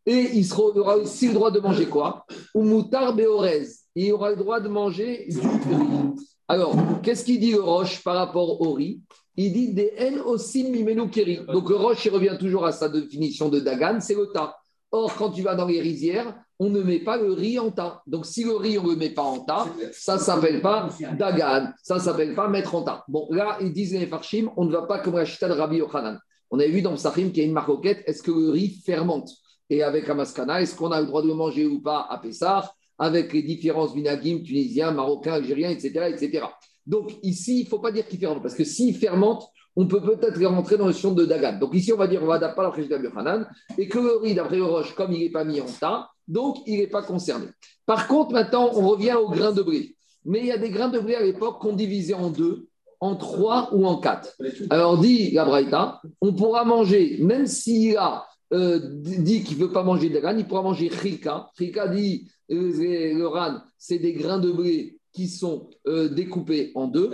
[0.06, 2.26] Et il, aura aussi le droit de manger quoi?
[2.56, 3.68] Ou Moutar Beorez.
[3.96, 6.16] Il aura le droit de manger du riz.
[6.48, 9.02] Alors, qu'est-ce qu'il dit le roche par rapport au riz?
[9.38, 10.64] Il dit des N aussi
[11.12, 11.40] keri.
[11.48, 14.56] Donc le roche, il revient toujours à sa définition de Dagan, c'est le tas.
[14.92, 18.02] Or, quand tu vas dans les rizières, on ne met pas le riz en tas.
[18.08, 20.90] Donc, si le riz, on ne le met pas en tas, ça ne s'appelle pas
[21.18, 23.04] Dagan, ça ne s'appelle pas mettre en tas.
[23.08, 25.78] Bon, là, ils disent les Farshim, on ne va pas comme la chita de Rabbi
[25.78, 26.18] Yochanan.
[26.50, 29.30] On avait vu dans Sahim qu'il y a une marcoquette, est-ce que le riz fermente?
[29.70, 32.72] Et avec Amaskana, est-ce qu'on a le droit de le manger ou pas à Pessah?
[32.98, 36.10] Avec les différences binagim, tunisiens, marocains, algériens, etc.
[36.10, 36.46] etc.
[36.88, 39.44] Donc ici, il ne faut pas dire qu'il fermente, parce que s'il fermente,
[39.76, 41.60] on peut peut-être rentrer dans le son de Dagan.
[41.60, 44.56] Donc ici, on va dire, on va adapter la Hanan, et que le riz, d'après
[44.56, 47.48] le roche, comme il n'est pas mis en tas, donc il n'est pas concerné.
[47.86, 49.96] Par contre, maintenant, on revient aux grains de blé.
[50.26, 52.68] Mais il y a des grains de blé à l'époque qu'on divisait en deux,
[53.00, 54.36] en trois ou en quatre.
[54.70, 59.72] Alors, dit la Braïta, on pourra manger, même s'il a euh, dit qu'il ne veut
[59.72, 61.50] pas manger de il pourra manger Rika.
[61.58, 66.86] Rika dit, euh, le ran, c'est des grains de blé qui sont euh, découpés en
[66.88, 67.10] deux.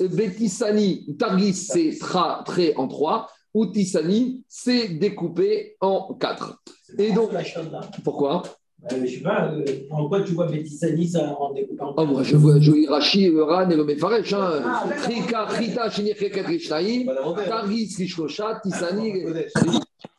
[0.00, 1.96] Betisani, Targis, c'est
[2.44, 3.30] trait en trois.
[3.54, 6.60] Ou Tissani, c'est découpé en quatre.
[6.98, 7.30] Et donc,
[8.02, 8.42] pourquoi?
[8.90, 12.02] Euh, je ne sais pas, euh, en quoi tu vois Betisani ça en découpant en
[12.02, 14.32] oh, Moi, je vois le Ran et le Mefaresh.
[14.32, 14.62] Hein.
[14.64, 17.06] Ah, Trika, Chita, Shinicheket, Rishnaim,
[17.46, 19.12] Targis, Rishkosha, Tissani.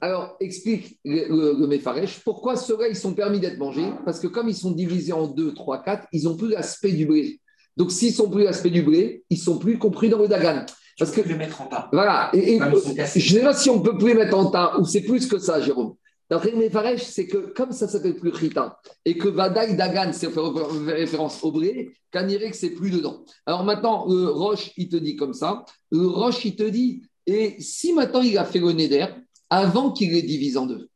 [0.02, 3.90] Alors, explique le, le, pourquoi ceux-là, ils sont permis d'être mangés?
[4.04, 7.06] Parce que comme ils sont divisés en 2, 3, 4, ils n'ont plus l'aspect du
[7.06, 7.40] blé.
[7.78, 10.66] Donc, s'ils sont plus l'aspect du blé, ils sont plus compris dans le Dagan.
[10.98, 11.90] Parce que les mettre en tas.
[11.92, 12.30] Voilà.
[12.34, 15.02] Et, je ne sais pas si on peut plus les mettre en tas ou c'est
[15.02, 15.96] plus que ça, Jérôme.
[16.30, 20.30] D'après le Mefaresh, c'est que comme ça s'appelle plus Rita et que Vadaï Dagan, c'est
[20.88, 23.24] référence au blé, que c'est plus dedans.
[23.46, 25.66] Alors maintenant, le Roche, il te dit comme ça.
[25.92, 29.08] Le Roche, il te dit, et si maintenant il a fait le Neder,
[29.56, 30.90] avant qu'il les divise en deux.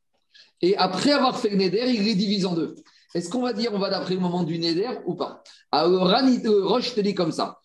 [0.62, 2.76] Et après avoir fait le Neder, il les divise en deux.
[3.16, 5.42] Est-ce qu'on va dire, on va d'après le moment du Neder ou pas?
[5.72, 7.58] Alors, Rani, Roche te dit comme ça.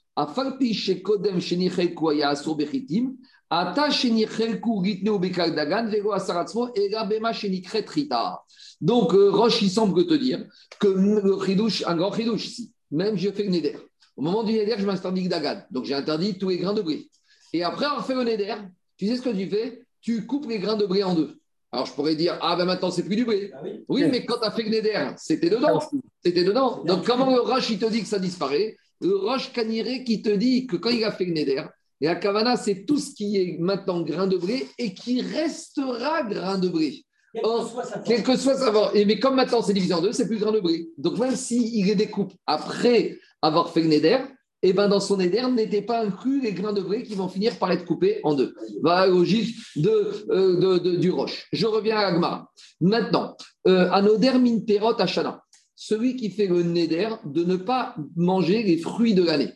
[8.81, 10.47] Donc, euh, Roche, il semble te dire
[10.79, 13.77] que le chidouche, un grand chidouche ici, même je fais le Neder.
[14.17, 15.63] Au moment du Neder, je m'interdis Dagan.
[15.73, 17.11] Donc, j'ai interdit tous les grains de blé.
[17.53, 18.55] Et après avoir fait le Neder,
[18.97, 19.84] tu sais ce que tu fais?
[20.05, 21.39] Tu coupes les grains de blé en deux.
[21.73, 23.51] Alors je pourrais dire, ah ben maintenant c'est plus du blé.
[23.55, 23.85] Ah oui.
[23.89, 25.81] Oui, mais quand tu as fait le Neder, c'était dedans.
[26.23, 26.85] C'était dedans.
[26.85, 28.77] Donc comment le Roche, il te dit que ça disparaît?
[29.01, 31.65] Le Roche Caniré qui te dit que quand il a fait le Neder,
[32.03, 36.23] et la Kavana, c'est tout ce qui est maintenant grain de blé et qui restera
[36.23, 37.03] grain de blé.
[37.43, 38.05] Or, soit sa forme.
[38.07, 38.91] quel que soit sa forme.
[38.95, 40.91] Mais comme maintenant c'est divisé en deux, c'est plus grain de blé.
[40.99, 44.19] Donc même s'il les découpe après avoir fait le Neder,
[44.67, 47.59] et ben dans son Neder n'étaient pas inclus les grains de blé qui vont finir
[47.59, 48.55] par être coupés en deux.
[48.83, 51.47] Voilà la logique euh, de- de- du roche.
[51.53, 52.51] Je reviens à Agmara.
[52.81, 53.37] Maintenant,
[53.69, 55.43] euh, Anoder min perot Hashana.
[55.77, 59.53] Celui qui fait le Neder de ne pas manger les fruits de l'année.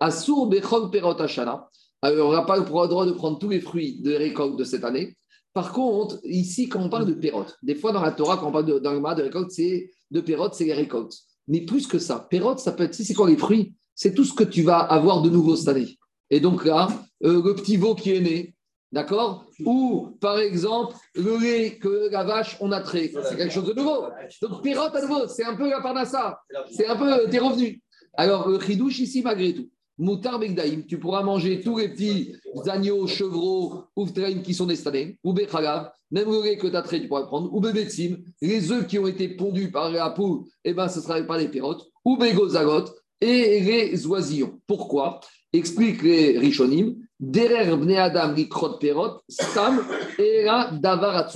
[0.00, 1.68] Assour bechol perot Hashana.
[2.02, 4.84] Alors, on n'a pas le droit de prendre tous les fruits de récolte de cette
[4.84, 5.16] année.
[5.52, 8.52] Par contre, ici, quand on parle de pérote, des fois dans la Torah, quand on
[8.52, 11.14] parle de, de récolte, c'est de pérote, c'est les récoltes.
[11.48, 13.74] Mais plus que ça, pérote, ça peut être, c'est quoi les fruits?
[13.96, 15.98] C'est tout ce que tu vas avoir de nouveau cette année.
[16.30, 16.88] Et donc là,
[17.24, 18.54] euh, le petit veau qui est né,
[18.92, 19.44] d'accord?
[19.64, 23.72] Ou par exemple, le lait que la vache, on a trait, c'est quelque chose de
[23.72, 24.04] nouveau.
[24.42, 26.38] Donc pérote à nouveau, c'est un peu la parnassa,
[26.70, 27.80] c'est un peu euh, tes revenus.
[28.14, 29.68] Alors, le chidouche ici, malgré tout,
[29.98, 32.34] Moutar Begdaïm, tu pourras manger tous les petits
[32.66, 37.00] agneaux, chevreaux, ouvtraim qui sont destinés, ou Bechalav, même le lait que tu as trait,
[37.00, 40.74] tu pourras prendre, ou Bebetsim, les œufs qui ont été pondus par la poule, eh
[40.74, 42.84] ben, ce sera par les pérotes, ou Begozagot,
[43.20, 44.60] et les oisillons.
[44.66, 45.20] Pourquoi?
[45.52, 49.82] Explique les Rishonim, Derer Bne Adam Likrot Perot, Stam,
[50.18, 51.32] Era Davar.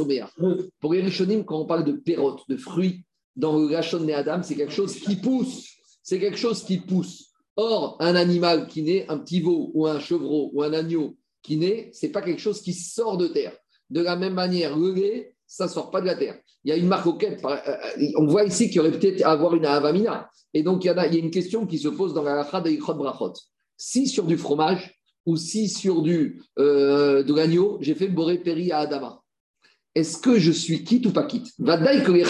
[0.81, 3.05] Pour les Rishonim, quand on parle de pérotes, de fruits,
[3.37, 5.69] dans le Rachon Adam, c'est quelque chose qui pousse.
[6.03, 7.31] C'est quelque chose qui pousse.
[7.57, 11.57] Or, un animal qui naît, un petit veau ou un chevreau ou un agneau qui
[11.57, 13.57] naît, c'est pas quelque chose qui sort de terre.
[13.89, 16.39] De la même manière, le lait, ça sort pas de la terre.
[16.63, 19.33] Il y a une par- euh, euh, on voit ici qu'il y aurait peut-être à
[19.33, 20.31] avoir une avamina.
[20.55, 23.33] Et donc, il y, a, une question qui se pose dans la lacha de Brachot.
[23.77, 24.95] Si sur du fromage
[25.27, 29.23] ou si sur du, euh, de l'agneau, j'ai fait boré péri à Adama,
[29.97, 31.49] est-ce que je suis quitte ou pas quitte?
[31.59, 32.23] Vadaï que les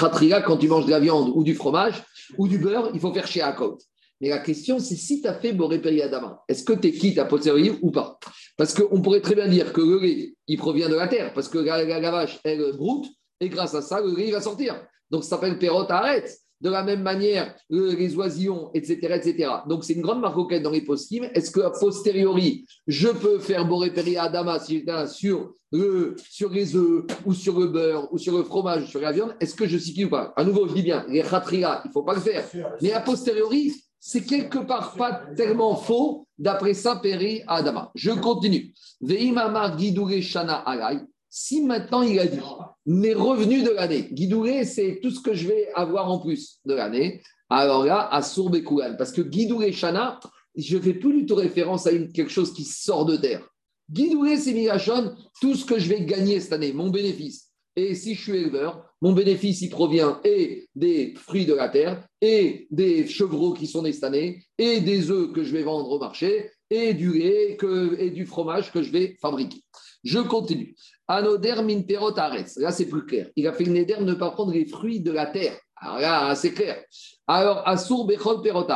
[0.47, 2.03] quand tu manges de la viande ou du fromage
[2.39, 3.77] ou du beurre, il faut faire chez Akot.
[4.21, 7.19] Mais la question, c'est si tu as fait boré Adama, est-ce que tu es quitte
[7.19, 8.19] à posteriori ou pas?
[8.57, 11.49] Parce qu'on pourrait très bien dire que le lait, il provient de la terre, parce
[11.49, 13.07] que la, la- la vache, elle broute,
[13.41, 14.81] et grâce à ça, le lait, il va sortir.
[15.11, 16.31] Donc, ça s'appelle perrotte arrête.
[16.61, 19.49] De la même manière, le- les oisillons, etc., etc.
[19.67, 23.91] Donc, c'est une grande marque dans les post Est-ce qu'à posteriori, je peux faire boré
[23.95, 28.19] péri à Adama si j'étais sur, le, sur les œufs, ou sur le beurre, ou
[28.19, 30.35] sur le fromage, ou sur la viande Est-ce que je suis qui ou pas?
[30.37, 32.45] À nouveau, je dis bien, les khatria, il ne faut pas le faire.
[32.83, 37.93] Mais a posteriori, c'est quelque part pas tellement faux d'après ça, Péri Adama.
[37.95, 38.73] Je continue.
[39.03, 41.01] Veimamar Guidouré Shana Alay.
[41.29, 42.41] Si maintenant il a dit
[42.87, 46.75] mes revenus de l'année, Guidouré, c'est tout ce que je vais avoir en plus de
[46.75, 48.97] l'année, alors là, à Sourbekoulan.
[48.97, 50.19] Parce que Guidouré Shana,
[50.57, 53.47] je ne fais plus du tout référence à quelque chose qui sort de terre.
[53.91, 54.55] Guidouré, c'est
[55.41, 57.50] tout ce que je vais gagner cette année, mon bénéfice.
[57.77, 62.07] Et si je suis éleveur, mon bénéfice, il provient et des fruits de la terre,
[62.21, 65.91] et des chevreaux qui sont nés cette année, et des œufs que je vais vendre
[65.91, 67.57] au marché, et du lait
[67.99, 69.63] et du fromage que je vais fabriquer.
[70.05, 70.75] Je continue.
[71.09, 71.83] Anoder min.
[72.57, 73.29] Là, c'est plus clair.
[73.37, 75.59] Il a fait néder de ne pas prendre les fruits de la terre.
[75.77, 76.83] Alors là, c'est clair.
[77.27, 78.67] Alors, Assour bechol perot.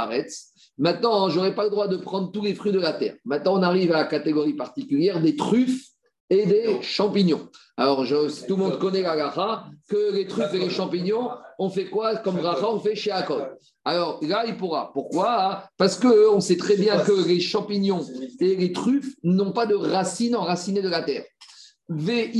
[0.76, 3.16] Maintenant, je n'aurai pas le droit de prendre tous les fruits de la terre.
[3.24, 5.93] Maintenant, on arrive à la catégorie particulière des truffes
[6.30, 7.48] et des champignons.
[7.76, 11.86] Alors, tout le monde connaît la gacha, que les truffes et les champignons, on fait
[11.86, 12.68] quoi comme gacha?
[12.68, 13.56] On fait chez Akol.
[13.84, 14.92] Alors là, il pourra.
[14.92, 15.64] Pourquoi?
[15.76, 18.04] Parce qu'on sait très bien que les champignons
[18.40, 21.24] et les truffes n'ont pas de racines enracinées de la terre.
[21.90, 22.32] Et.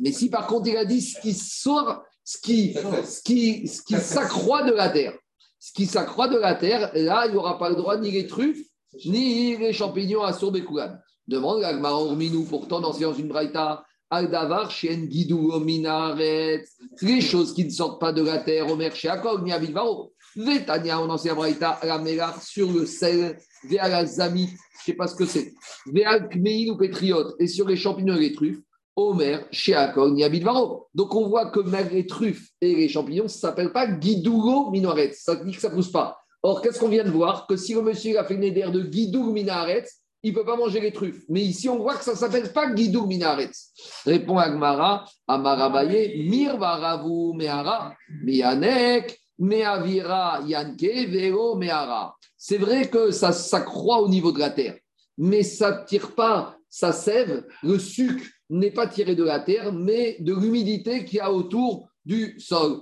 [0.00, 3.80] Mais si par contre il a dit ce qui sort, ce qui, ce qui, ce
[3.82, 5.14] qui s'accroît de la terre,
[5.58, 8.66] ce qui s'accroît de la terre, là, il n'aura pas le droit ni les truffes,
[9.06, 10.98] ni les champignons à Sourbekoulan.
[11.30, 16.64] Demande à Gmarorminou, pourtant dans une Braïta, Aldavar, Chien, Guidou, Minaret,
[17.02, 20.12] les choses qui ne sortent pas de la terre, Omer, Sheakog, ni Avidvaro.
[20.34, 24.84] Vetania, on enseigne à Braïta, la Mélar, sur le sel, Véa la Zamit, je ne
[24.86, 25.52] sais pas ce que c'est,
[25.86, 28.58] Véa Kmeil ou Pétriote, et sur les champignons et les truffes,
[28.96, 30.88] Omer, Sheakog, ni Avidvaro.
[30.96, 34.72] Donc on voit que même les truffes et les champignons, ça ne s'appelle pas Guidougo
[34.72, 36.18] Minaret, ça dit que ça ne pousse pas.
[36.42, 37.46] Or, qu'est-ce qu'on vient de voir?
[37.46, 39.84] Que si le monsieur a fait une éder de Guidou Minaret,
[40.22, 41.22] il ne peut pas manger les truffes.
[41.28, 43.72] Mais ici, on voit que ça ne s'appelle pas Guidou Minaretz.
[44.04, 52.14] Répond Agmara, Amarabaye, Mirvaravu Mehara, Mianek, Meavira Yanke, Vero Mehara.
[52.36, 54.76] C'est vrai que ça, ça croît au niveau de la terre,
[55.16, 57.46] mais ça ne tire pas, ça sève.
[57.62, 61.88] Le sucre n'est pas tiré de la terre, mais de l'humidité qu'il y a autour
[62.04, 62.80] du sol.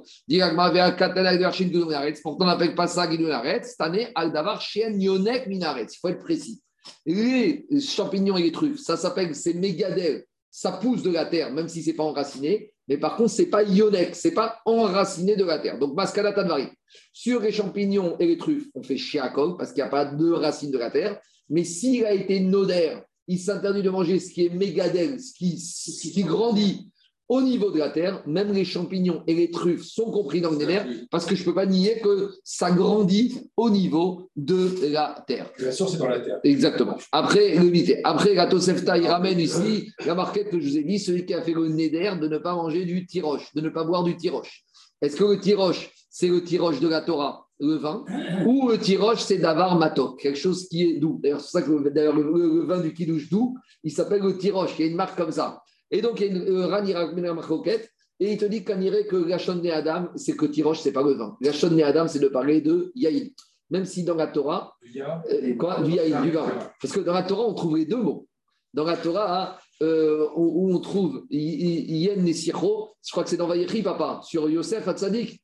[2.22, 3.76] Pourtant, on n'appelle pas ça Guidou Minaretz.
[4.14, 5.94] Aldavar Chien Yonek Minaretz.
[5.94, 6.62] Il faut être précis.
[7.06, 11.68] Les champignons et les truffes, ça s'appelle, c'est mégadel, ça pousse de la terre, même
[11.68, 12.72] si c'est pas enraciné.
[12.88, 15.78] Mais par contre, c'est pas ionek, c'est pas enraciné de la terre.
[15.78, 16.68] Donc, mascada tanvari.
[17.12, 20.30] Sur les champignons et les truffes, on fait chiakol parce qu'il n'y a pas de
[20.32, 21.20] racines de la terre.
[21.50, 25.58] Mais s'il a été nodère, il s'interdit de manger ce qui est mégadel, ce qui,
[25.58, 26.90] ce qui grandit
[27.28, 30.56] au niveau de la terre, même les champignons et les truffes sont compris dans le
[30.56, 35.24] néder, parce que je ne peux pas nier que ça grandit au niveau de la
[35.26, 35.50] terre.
[35.58, 36.40] La source est dans la terre.
[36.42, 36.96] Exactement.
[37.12, 37.70] Après, le
[38.04, 41.34] Après, la Tosefta, il ramène ici la marquette que je vous ai dit, celui qui
[41.34, 44.16] a fait le néder de ne pas manger du tiroche, de ne pas boire du
[44.16, 44.64] tiroche.
[45.02, 48.04] Est-ce que le tiroche, c'est le tiroche de la Torah, le vin,
[48.46, 51.20] ou le tiroche, c'est davar matok, quelque chose qui est doux.
[51.22, 54.70] D'ailleurs, c'est ça que d'ailleurs, le, le, vin du kidouche doux, il s'appelle le tiroche,
[54.78, 55.62] il y a une marque comme ça.
[55.90, 57.78] Et donc, il y a une euh,
[58.20, 61.02] et il te dit qu'on irait que la de Adam, c'est que tiroche, c'est pas
[61.02, 61.36] le vin.
[61.40, 63.28] La de Adam, c'est de parler de yaïn.
[63.70, 66.46] Même si dans la Torah, euh, quoi, du yaïn, du vin.
[66.80, 68.26] Parce que dans la Torah, on trouve les deux mots.
[68.74, 73.82] Dans la Torah, euh, où, on trouve yen et je crois que c'est dans Vaïri,
[73.82, 75.40] papa, sur Yosef Hatzadik.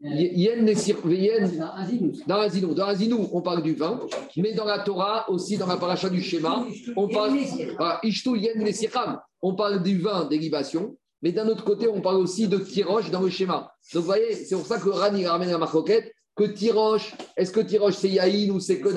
[0.00, 0.64] Yen
[2.26, 2.74] Dans Azinou.
[2.74, 4.00] Dans Azinou, on parle du vin,
[4.36, 6.66] mais dans la Torah, aussi dans la paracha du schéma,
[6.96, 7.38] on parle.
[8.02, 8.64] Ishtu Yen
[9.42, 13.22] On parle du vin, dérivation, mais d'un autre côté, on parle aussi de tiroche dans
[13.22, 13.72] le schéma.
[13.92, 17.60] Donc vous voyez, c'est pour ça que Rani ramène à Marcoquette que tiroche, est-ce que
[17.60, 18.90] tiroche c'est yaïn ou c'est que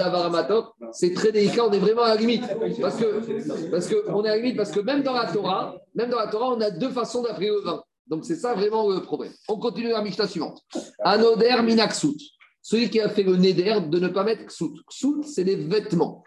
[0.91, 2.43] C'est très délicat, on est vraiment à la limite.
[2.81, 5.77] Parce que, parce que, on est à la limite, parce que même dans la Torah,
[5.95, 7.81] même dans la Torah, on a deux façons d'appeler le vin.
[8.09, 9.31] Donc c'est ça vraiment le problème.
[9.47, 10.63] On continue la Mishnah suivante.
[10.99, 12.19] Anoder minaksut.
[12.61, 14.73] Celui qui a fait le neder de ne pas mettre ksut.
[14.87, 16.23] Ksut, c'est des vêtements.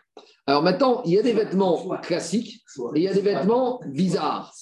[0.47, 2.62] Alors maintenant, il y a des vêtements classiques
[2.95, 4.53] et il y a des vêtements bizarres.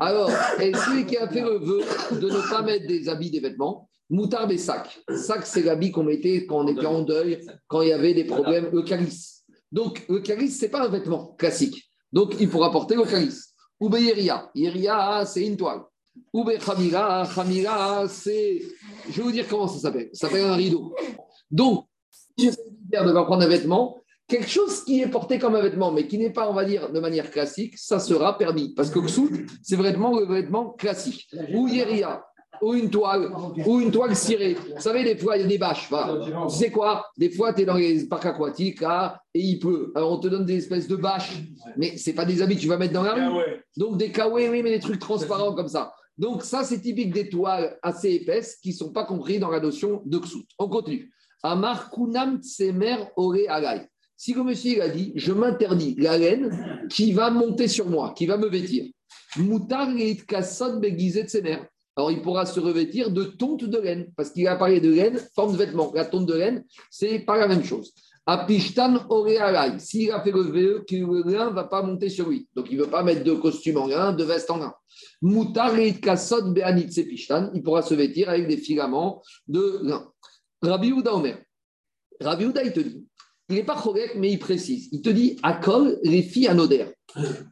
[0.00, 1.80] Alors, et celui qui a fait le vœu
[2.12, 4.98] de ne pas mettre des habits, des vêtements, moutarde et sac.
[5.14, 8.24] Sac, c'est l'habit qu'on mettait quand on était en deuil, quand il y avait des
[8.24, 8.82] problèmes, le.
[9.72, 11.84] Donc, le ce n'est pas un vêtement classique.
[12.12, 13.54] Donc, il pourra porter le calice.
[13.80, 15.82] Yeria, c'est une toile.
[16.32, 18.62] Oube Khamira, Khamira, c'est.
[19.08, 20.10] Je vais vous dire comment ça s'appelle.
[20.12, 20.94] Ça s'appelle un rideau.
[21.50, 22.62] Donc, si j'essaie
[22.92, 26.32] de prendre un vêtement, quelque chose qui est porté comme un vêtement, mais qui n'est
[26.32, 28.74] pas, on va dire, de manière classique, ça sera permis.
[28.74, 31.28] Parce que Ksut, c'est vraiment le vêtement classique.
[31.54, 32.24] Ou Yeria,
[32.60, 33.30] ou une toile,
[33.66, 34.56] ou une toile cirée.
[34.74, 35.88] Vous savez, des fois, il y a des bâches.
[35.88, 37.06] Tu sais quoi?
[37.16, 39.92] Des fois, tu es dans les parcs aquatiques et il pleut.
[39.94, 41.32] Alors, on te donne des espèces de bâches,
[41.76, 43.44] mais ce pas des habits que tu vas mettre dans la rue.
[43.76, 45.92] Donc, des kawaii, oui, mais des trucs transparents comme ça.
[46.18, 49.60] Donc, ça, c'est typique des toiles assez épaisses qui ne sont pas compris dans la
[49.60, 50.46] notion de ksut.
[50.58, 51.12] On continue.
[51.42, 53.36] Amar kunam tsemer ore.
[54.16, 58.24] Si le monsieur a dit, je m'interdis la laine qui va monter sur moi, qui
[58.24, 58.86] va me vêtir.
[61.26, 61.58] Tsemer.
[61.98, 65.18] Alors, il pourra se revêtir de tonte de laine, parce qu'il a parlé de laine,
[65.34, 65.92] forme de vêtement.
[65.94, 67.94] La tonte de laine, c'est pas la même chose.
[68.28, 72.48] Apishtan Orealai, s'il a fait le vœu que le ne va pas monter sur lui.
[72.56, 74.74] Donc, il ne veut pas mettre de costume en lin, de veste en lin.
[75.22, 80.10] Mutarit Kasod Be'anit Pishtan, il pourra se vêtir avec des filaments de lin.
[80.60, 81.38] Rabbi Uda Omer.
[82.20, 83.06] Rabbi Uda, il te dit,
[83.48, 84.88] il n'est pas correct, mais il précise.
[84.90, 86.90] Il te dit, Akol, les filles anodères.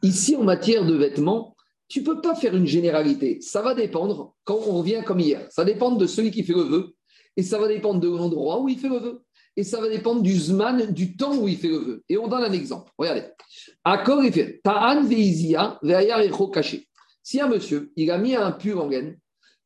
[0.03, 1.55] Ici, en matière de vêtements,
[1.87, 3.39] tu ne peux pas faire une généralité.
[3.39, 6.63] Ça va dépendre, quand on revient comme hier, ça dépend de celui qui fait le
[6.63, 6.95] vœu,
[7.37, 9.21] et ça va dépendre de l'endroit où il fait le vœu,
[9.57, 12.03] et ça va dépendre du zman, du temps où il fait le vœu.
[12.09, 12.91] Et on donne un exemple.
[12.97, 13.23] Regardez.
[13.83, 15.79] Akol, il fait Ta'an veizia
[16.53, 16.87] caché.
[17.23, 19.17] Si un monsieur, il a mis un pur en gaine,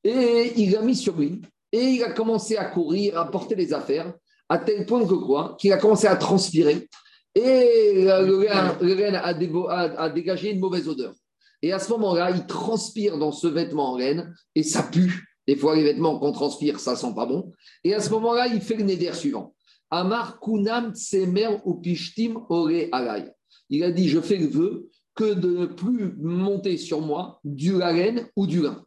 [0.04, 3.74] et il l'a mis sur lui, et il a commencé à courir, à porter les
[3.74, 4.14] affaires,
[4.48, 6.88] à tel point que quoi Qu'il a commencé à transpirer,
[7.36, 11.14] et le grain a dégagé une mauvaise odeur.
[11.62, 15.26] Et à ce moment-là, il transpire dans ce vêtement en laine et ça pue.
[15.48, 17.54] Des fois, les vêtements qu'on transpire, ça sent pas bon.
[17.84, 19.54] Et à ce moment-là, il fait le néder suivant.
[19.92, 23.32] Amar kunam tsemer ou pishtim ore alay.
[23.70, 27.78] Il a dit Je fais le vœu que de ne plus monter sur moi du
[27.78, 28.86] laine ou du lin.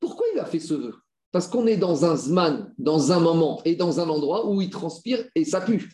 [0.00, 0.94] Pourquoi il a fait ce vœu?
[1.30, 4.70] Parce qu'on est dans un zman, dans un moment et dans un endroit où il
[4.70, 5.92] transpire et ça pue.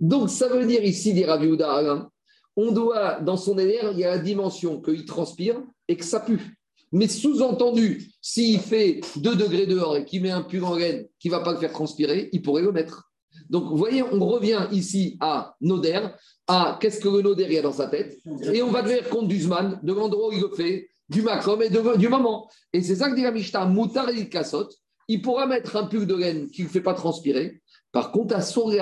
[0.00, 2.10] Donc, ça veut dire ici, dit Ravi Alain,
[2.56, 6.20] on doit, dans son énergie, il y a la dimension qu'il transpire et que ça
[6.20, 6.56] pue.
[6.90, 11.28] Mais sous-entendu, s'il fait 2 degrés dehors et qu'il met un pull en laine qui
[11.28, 13.11] ne va pas le faire transpirer, il pourrait le mettre.
[13.52, 16.00] Donc, vous voyez, on revient ici à Noder,
[16.48, 18.16] à qu'est-ce que le Noder y a dans sa tête,
[18.50, 21.60] et on va devenir compte du Zman, de l'endroit où il le fait, du Macom
[21.62, 22.48] et du moment.
[22.72, 24.68] Et c'est ça que dit la Mishnah, Moutar et Kassot,
[25.06, 27.60] il pourra mettre un pull de laine qui ne fait pas transpirer,
[27.92, 28.72] par contre, à son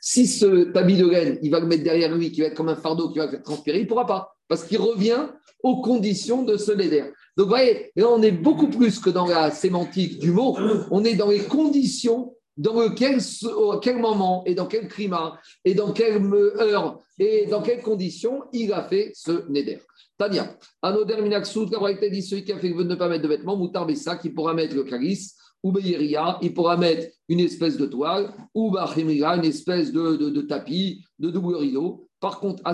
[0.00, 2.68] si ce habit de laine, il va le mettre derrière lui, qui va être comme
[2.68, 4.36] un fardeau qui va faire transpirer, il ne pourra pas.
[4.46, 5.26] Parce qu'il revient
[5.64, 7.10] aux conditions de ce neder.
[7.36, 10.56] Donc, vous voyez, on est beaucoup plus que dans la sémantique du mot,
[10.92, 16.22] on est dans les conditions dans quel moment et dans quel climat et dans quelle
[16.34, 19.80] heure et dans quelles conditions il a fait ce Neder.
[20.18, 21.68] Tania, Anoder Minaksud,
[22.10, 24.74] dit celui qui a fait ne pas mettre de vêtements, Moutar Bessa, qui pourra mettre
[24.74, 29.92] le calice, ou Beyeria, il pourra mettre une espèce de toile, ou Bachemira, une espèce
[29.92, 32.05] de, de, de tapis, de double rideau.
[32.18, 32.72] Par contre, à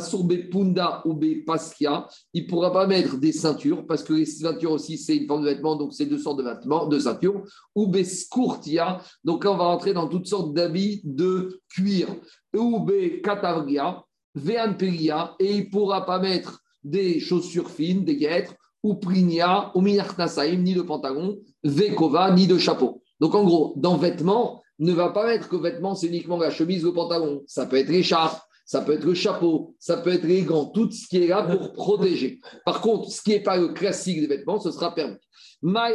[0.51, 4.99] Punda ou Paskia, il ne pourra pas mettre des ceintures parce que les ceintures aussi,
[4.99, 7.43] c'est une forme de vêtement, donc c'est deux sortes de vêtements, de ceintures.
[7.75, 12.09] Ou Bescourtia, donc là, on va rentrer dans toutes sortes d'habits de cuir.
[12.57, 12.87] Ou
[13.25, 19.73] Katavria, Veanperia, et il ne pourra pas mettre des chaussures fines, des guêtres, ou Prinia,
[19.75, 23.03] ou Minartasaim, ni de pantalon, Vekova, ni de chapeau.
[23.21, 26.85] Donc en gros, dans vêtements, ne va pas mettre que vêtements, c'est uniquement la chemise,
[26.85, 27.43] le pantalon.
[27.47, 30.91] Ça peut être l'écharpe, ça peut être le chapeau, ça peut être les gants, tout
[30.91, 32.41] ce qui est là pour protéger.
[32.65, 35.17] Par contre, ce qui n'est pas le classique des vêtements, ce sera permis.
[35.63, 35.91] Ma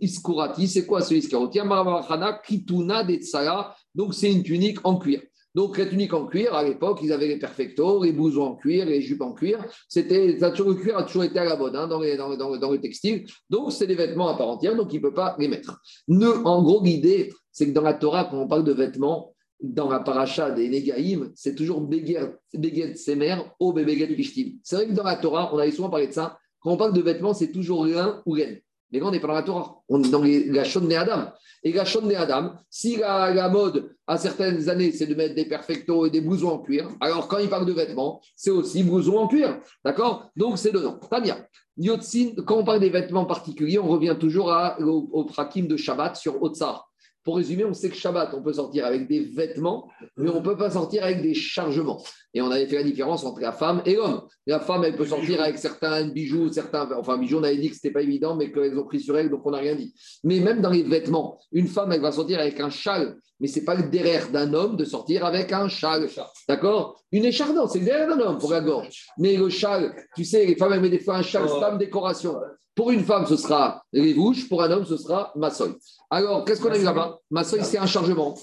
[0.00, 1.58] iskurati, c'est quoi ce iskaroti?
[2.46, 3.18] Kituna de
[3.94, 5.20] donc c'est une tunique en cuir.
[5.54, 8.84] Donc, la tunique en cuir, à l'époque, ils avaient les perfectos, les blousons en cuir,
[8.86, 9.58] les jupes en cuir.
[9.88, 12.80] C'était, le cuir a toujours été à la mode hein, dans, les, dans, dans, le
[12.80, 13.26] textile.
[13.50, 15.80] Donc, c'est des vêtements à part entière, donc il ne peut pas les mettre.
[16.08, 20.00] en gros, l'idée, c'est que dans la Torah, quand on parle de vêtements, dans la
[20.00, 24.58] paracha des Negaïm, c'est toujours Beged Semer au Beged Pishtim.
[24.62, 26.38] C'est vrai que dans la Torah, on avait souvent parlé de ça.
[26.60, 28.56] Quand on parle de vêtements, c'est toujours l'un ou l'un.
[28.90, 31.32] Mais quand on n'est pas dans la Torah, on est dans la Shon Adam.
[31.62, 36.06] Et la Shon Adam, si la, mode à certaines années, c'est de mettre des perfectos
[36.06, 39.28] et des blousons en cuir, alors quand il parle de vêtements, c'est aussi blousons en
[39.28, 39.58] cuir.
[39.84, 40.30] D'accord?
[40.36, 40.98] Donc c'est dedans.
[40.98, 41.44] Très bien.
[41.76, 46.16] Yotzin, quand on parle des vêtements particuliers, on revient toujours au, au prakim de Shabbat
[46.16, 46.87] sur Otsar.
[47.28, 50.40] Pour résumer, on sait que Shabbat, on peut sortir avec des vêtements, mais on ne
[50.40, 52.02] peut pas sortir avec des chargements.
[52.34, 54.22] Et on avait fait la différence entre la femme et l'homme.
[54.46, 56.88] La femme, elle peut sortir avec certains bijoux, certains.
[56.98, 59.18] Enfin, bijoux, on avait dit que ce n'était pas évident, mais qu'elles ont pris sur
[59.18, 59.94] elle, donc on n'a rien dit.
[60.24, 63.58] Mais même dans les vêtements, une femme, elle va sortir avec un châle, mais ce
[63.58, 66.08] n'est pas le derrière d'un homme de sortir avec un châle.
[66.48, 67.00] D'accord?
[67.12, 69.06] Une écharpe, c'est le derrière d'un homme pour la gorge.
[69.18, 72.36] Mais le châle, tu sais, les femmes, elles mettent des fois un châle femme décoration.
[72.74, 75.74] Pour une femme, ce sera les bouches, pour un homme, ce sera massoy.
[76.10, 77.18] Alors, qu'est-ce qu'on a eu là-bas?
[77.28, 78.36] Massoy, c'est un chargement.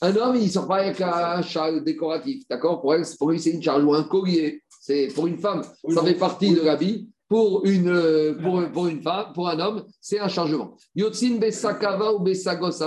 [0.00, 2.44] Un homme, il ne sort pas avec un châle décoratif.
[2.48, 2.80] D'accord?
[2.80, 4.62] Pour, pour lui, c'est une charge ou un collier.
[4.80, 7.10] C'est pour une femme, ça fait partie de l'habit.
[7.26, 10.76] Pour une, euh, pour, pour, une femme, pour un homme, c'est un chargement.
[10.94, 12.78] Yotzin besakava ou besagos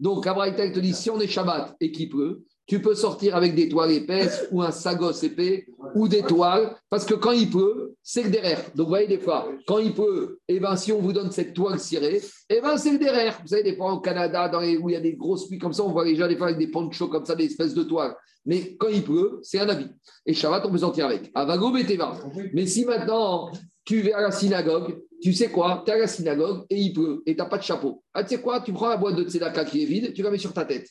[0.00, 3.54] Donc, Abraïta te dit si on est Shabbat et qu'il pleut, tu peux sortir avec
[3.54, 7.94] des toiles épaisses ou un sagos épais ou des toiles, parce que quand il pleut,
[8.02, 8.60] c'est le derrière.
[8.74, 11.30] Donc, vous voyez, des fois, quand il pleut, et eh ben, si on vous donne
[11.30, 13.38] cette toile cirée, eh ben, c'est le derrière.
[13.40, 15.72] Vous savez, des fois, au Canada, dans où il y a des grosses pluies comme
[15.72, 17.84] ça, on voit les gens des fois avec des ponchos comme ça, des espèces de
[17.84, 18.16] toiles.
[18.44, 19.88] Mais quand il pleut, c'est un habit.
[20.24, 21.30] Et Shabbat, on peut sortir avec.
[21.34, 22.16] Avago, Beteva.
[22.52, 23.50] Mais si maintenant,
[23.84, 25.82] tu vas à la synagogue, tu sais quoi?
[25.84, 28.02] Tu es à la synagogue et il pleut et tu n'as pas de chapeau.
[28.14, 28.60] Ah, tu sais quoi?
[28.60, 30.88] Tu prends la boîte de tzedaka qui est vide, tu la mets sur ta tête.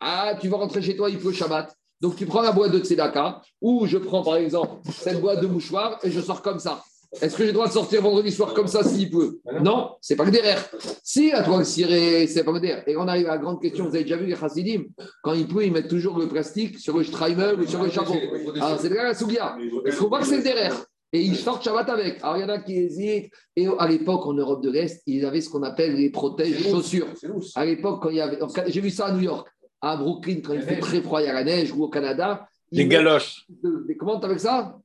[0.00, 1.74] Ah, tu vas rentrer chez toi, il pleut Shabbat.
[2.00, 5.46] Donc tu prends la boîte de Tzedaka, ou je prends par exemple cette boîte de
[5.46, 6.82] mouchoirs et je sors comme ça.
[7.20, 9.40] Est-ce que j'ai le droit de sortir vendredi soir comme ça s'il pleut?
[9.62, 10.62] Non, c'est pas que derrière.
[11.02, 12.82] Si, à toi, c'est pas que derrière.
[12.88, 14.84] Et on arrive à la grande question, vous avez déjà vu les chassidim?
[15.22, 18.14] Quand il pleut, ils mettent toujours le plastique sur le strimer ou sur le chapeau.
[18.56, 19.56] Alors c'est là la sougia.
[19.84, 20.74] Est-ce qu'on voit que c'est derrière
[21.14, 22.18] et ils sortent Shabbat avec.
[22.24, 23.30] Alors, il y en a qui hésitent.
[23.54, 27.06] Et à l'époque, en Europe de l'Est, ils avaient ce qu'on appelle les protèges chaussures.
[27.54, 28.36] À l'époque, quand il y avait.
[28.66, 29.48] J'ai vu ça à New York
[29.84, 32.48] à Brooklyn quand il fait très froid, il y a la neige, ou au Canada.
[32.72, 33.44] Des galoches.
[33.48, 34.78] Des, comment tu avec ça?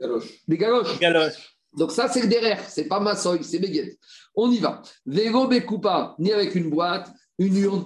[0.00, 0.42] Galoches.
[0.46, 0.98] Des galoches.
[0.98, 1.56] galoches.
[1.76, 3.98] Donc ça, c'est le derrière, c'est pas massoy, c'est béguette.
[4.34, 4.82] On y va.
[5.06, 7.84] Vélo Bekoupa, ni avec une boîte, une urne,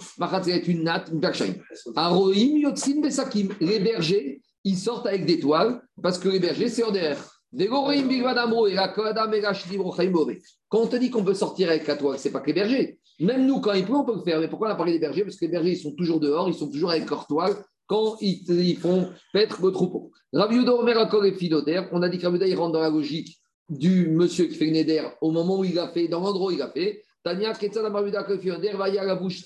[0.67, 1.55] une natte, une bakshaim.
[1.97, 3.49] Aroim, Yotsin, Besakim.
[3.61, 7.23] Les bergers, ils sortent avec des toiles parce que les bergers, c'est en derrière.
[10.69, 12.99] Quand on te dit qu'on peut sortir avec la toile, c'est pas que les bergers.
[13.21, 14.41] Même nous, quand il pleut, on peut le faire.
[14.41, 15.23] Mais pourquoi on a parlé des bergers?
[15.23, 17.55] Parce que les bergers, ils sont toujours dehors, ils sont toujours avec leur toile
[17.87, 20.11] quand ils, font paître le troupeau.
[20.33, 23.39] Rav Omer et on a dit que il rentre dans la logique
[23.69, 26.63] du monsieur qui fait éder au moment où il a fait, dans l'endroit où il
[26.63, 27.03] a fait.
[27.23, 29.45] Tania va y la bouche.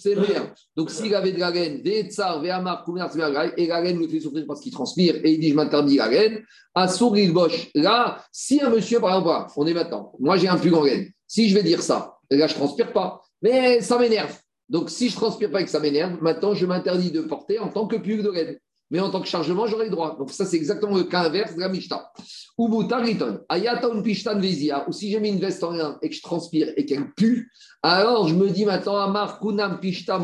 [0.76, 4.60] Donc s'il avait de la laine, des tsar, et la laine le fait souffrir parce
[4.60, 6.42] qu'il transpire et il dit je m'interdis la laine,
[6.74, 7.70] à il boche.
[7.76, 11.08] Là, si un monsieur, par exemple, on est maintenant, moi j'ai un plus grand laine,
[11.28, 13.22] si je vais dire ça, là je transpire pas.
[13.42, 14.36] Mais ça m'énerve.
[14.68, 17.68] Donc, si je transpire pas et que ça m'énerve, maintenant, je m'interdis de porter en
[17.68, 18.58] tant que pull de laine.
[18.90, 20.16] Mais en tant que chargement, j'aurai le droit.
[20.18, 22.10] Donc, ça, c'est exactement le cas inverse de la Mishta.
[22.56, 22.68] Ou
[24.02, 24.88] Pishtan Vezia.
[24.88, 27.50] Ou si j'ai mis une veste en rien et que je transpire et qu'elle pue,
[27.82, 30.18] alors je me dis maintenant, Amar Kunam Pishta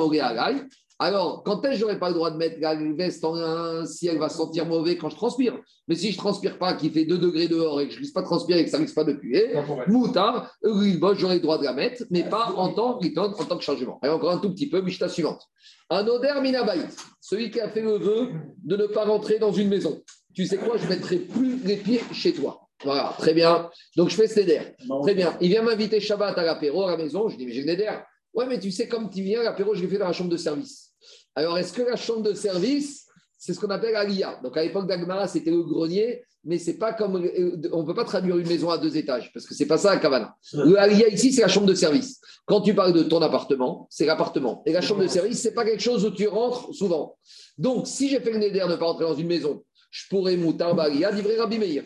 [1.01, 4.07] Alors, quand est-ce que j'aurais pas le droit de mettre la veste en un si
[4.07, 5.59] elle va sentir mauvais quand je transpire?
[5.89, 8.23] Mais si je transpire pas, qu'il fait 2 degrés dehors et que je risque pas
[8.23, 9.55] de transpirer et que ça risque pas de puer,
[9.89, 13.99] moutard, j'aurais le droit de la mettre, mais pas en tant, en tant que changement.
[14.05, 15.43] Et encore un tout petit peu, Mishta suivante.
[15.91, 18.29] Un oder minabaït, celui qui a fait le vœu
[18.63, 20.01] de ne pas rentrer dans une maison.
[20.33, 22.61] Tu sais quoi, je mettrai plus les pieds chez toi.
[22.85, 23.69] Voilà, très bien.
[23.97, 24.61] Donc je fais ce neder.
[25.03, 25.37] Très bien.
[25.41, 27.29] Il vient m'inviter Shabbat à l'apéro à la maison.
[27.29, 27.91] Je dis, mais j'ai le neder.
[28.35, 30.37] Ouais, mais tu sais, comme tu viens, l'apéro, je l'ai fait dans la chambre de
[30.37, 30.93] service.
[31.35, 33.07] Alors, est-ce que la chambre de service,
[33.39, 36.93] c'est ce qu'on appelle Aliyah Donc, à l'époque d'Agmara, c'était le grenier, mais c'est pas
[36.93, 37.15] comme.
[37.73, 39.93] On ne peut pas traduire une maison à deux étages, parce que c'est pas ça
[39.93, 40.35] à Kavana.
[40.53, 42.21] Le Aliyah ici, c'est la chambre de service.
[42.45, 44.63] Quand tu parles de ton appartement, c'est l'appartement.
[44.67, 47.17] Et la chambre de service, c'est pas quelque chose où tu rentres souvent.
[47.57, 50.37] Donc, si j'ai fait le neder de ne pas rentrer dans une maison, je pourrais
[50.37, 51.85] moutar Aliyah, livrer Rabbi Meir.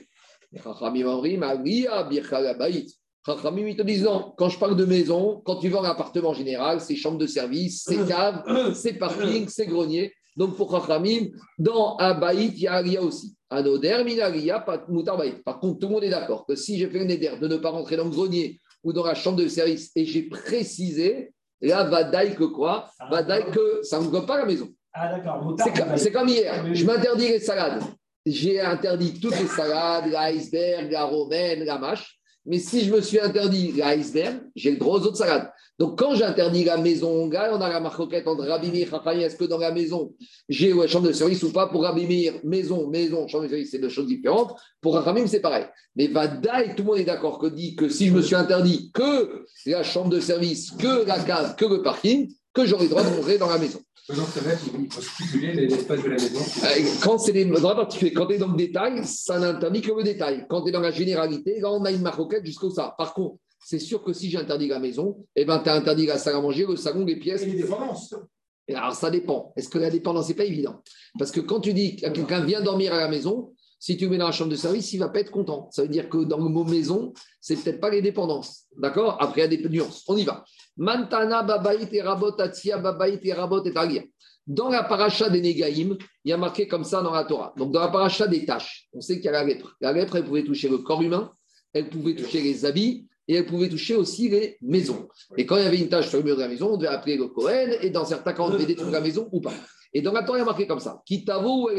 [3.27, 4.33] Chachamim, ils te disent non.
[4.37, 7.85] Quand je parle de maison, quand tu vas en appartement général, c'est chambre de service,
[7.87, 10.13] c'est cave, c'est parking, c'est grenier.
[10.37, 11.27] Donc pour Chachamim,
[11.59, 13.35] dans Abaït, il y a Aria aussi.
[13.51, 14.85] Anoder, Minaria, pas
[15.17, 15.43] Baït.
[15.43, 17.57] Par contre, tout le monde est d'accord que si j'ai fait un Neder de ne
[17.57, 21.85] pas rentrer dans le grenier ou dans la chambre de service et j'ai précisé, là,
[21.85, 22.91] Vadaï que quoi?
[23.11, 24.69] Vadaï que ça ne me pas la maison.
[24.93, 25.57] Ah d'accord.
[25.97, 26.75] C'est comme, hier.
[26.75, 27.83] Je m'interdis les salades.
[28.27, 32.18] J'ai interdit toutes les salades, l'iceberg, la romaine, la mâche.
[32.49, 35.23] Mais si je me suis interdit l'iceberg, j'ai le droit aux autres.
[35.79, 39.59] Donc, quand j'interdis la maison, on a la marquette entre Rabimir et Est-ce que dans
[39.59, 40.15] la maison,
[40.49, 41.67] j'ai une chambre de service ou pas?
[41.67, 44.55] Pour Rabimir, maison, maison, chambre de service, c'est deux choses différentes.
[44.81, 45.67] Pour Rachamim, c'est pareil.
[45.95, 48.91] Mais Vadaï, tout le monde est d'accord que dit que si je me suis interdit
[48.95, 53.05] que la chambre de service, que la case, que le parking, que j'aurai le droit
[53.05, 53.81] de rentrer dans la maison.
[54.11, 56.41] Il faut stipuler l'espace de la maison.
[56.65, 59.93] Euh, quand c'est des droits particuliers, quand tu es dans le détail, ça n'interdit que
[59.93, 60.47] le détail.
[60.49, 62.95] Quand tu es dans la généralité, là, on a une maroquette jusqu'au ça.
[62.97, 66.17] Par contre, c'est sûr que si j'interdis la maison, eh ben, tu as interdit la
[66.17, 67.43] salle à manger, le salon, les pièces.
[67.43, 68.15] Et les dépendances.
[68.75, 69.53] Alors, ça dépend.
[69.57, 70.83] Est-ce que la dépendance, n'est pas évident
[71.19, 74.19] Parce que quand tu dis que quelqu'un vient dormir à la maison, si tu mets
[74.19, 75.69] dans la chambre de service, il ne va pas être content.
[75.71, 78.65] Ça veut dire que dans le mot maison, c'est peut-être pas les dépendances.
[78.77, 79.17] D'accord?
[79.21, 80.05] Après, il y a des nuances.
[80.09, 80.45] On y va.
[80.79, 81.45] Mantana
[81.91, 83.65] et rabot rabot
[84.47, 87.53] Dans la paracha des Négaïm, il y a marqué comme ça dans la Torah.
[87.57, 89.77] Donc, dans la paracha des tâches, on sait qu'il y a la lèpre.
[89.81, 91.33] La lèpre, elle pouvait toucher le corps humain,
[91.73, 95.09] elle pouvait toucher les habits, et elle pouvait toucher aussi les maisons.
[95.37, 96.93] Et quand il y avait une tâche sur le mur de la maison, on devait
[96.93, 99.53] appeler le Kohen, et dans certains cas, on devait détruire la maison ou pas.
[99.93, 101.71] Et dans la Torah, il y a marqué comme ça Kitavo.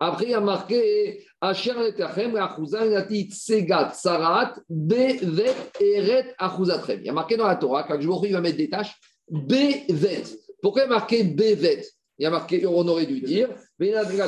[0.00, 7.00] Après, il y a marqué Asher letachem natit segat sarat bevet eret achuzatrem.
[7.00, 8.96] Il y a marqué dans la Torah, quand je il va mettre des tâches,
[9.30, 10.24] bevet.
[10.62, 11.86] Pourquoi il y a marqué bevet?
[12.18, 13.48] Il y a marqué, on aurait dû dire,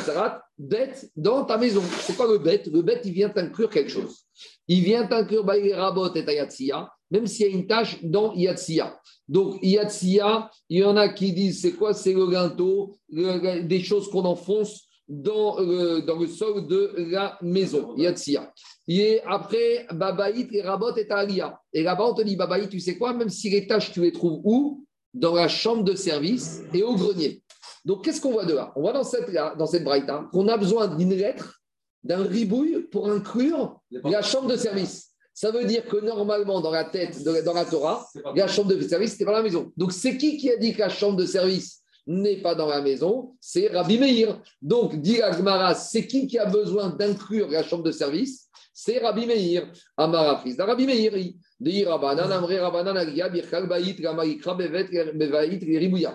[0.00, 1.82] sarat, bet dans ta maison.
[2.02, 2.62] C'est quoi le bet?
[2.72, 4.26] Le bet, il vient inclure quelque chose.
[4.68, 8.98] Il vient inclure Rabot et Ayatsiya, même s'il y a une tâche dans Yatsiya.
[9.28, 11.94] Donc, Yatsiya, il y en a qui disent c'est quoi?
[11.94, 17.96] C'est le gâteau, des choses qu'on enfonce dans le, dans le sol de la maison.
[17.96, 18.52] Yatsiya.
[18.86, 21.60] Et après, Babaït et Rabot et Alia.
[21.72, 23.12] Et là-bas, on te dit Babaït, tu sais quoi?
[23.12, 24.84] Même si les tâches, tu les trouves où?
[25.12, 27.42] Dans la chambre de service et au grenier.
[27.84, 28.72] Donc, qu'est-ce qu'on voit de là?
[28.76, 31.60] On voit dans cette, dans cette braïta qu'on a besoin d'une lettre,
[32.04, 35.09] d'un ribouille pour inclure la chambre de service.
[35.40, 39.12] Ça veut dire que normalement, dans la tête, dans la Torah, la chambre de service,
[39.12, 39.72] c'était pas la maison.
[39.74, 42.82] Donc, c'est qui qui a dit que la chambre de service n'est pas dans la
[42.82, 43.32] maison?
[43.40, 44.38] C'est Rabbi Meir.
[44.60, 48.50] Donc, dit Agmara, c'est qui qui a besoin d'inclure la chambre de service?
[48.74, 49.72] C'est Rabbi Meir.
[49.96, 51.10] Amara fils Rabbi Meir.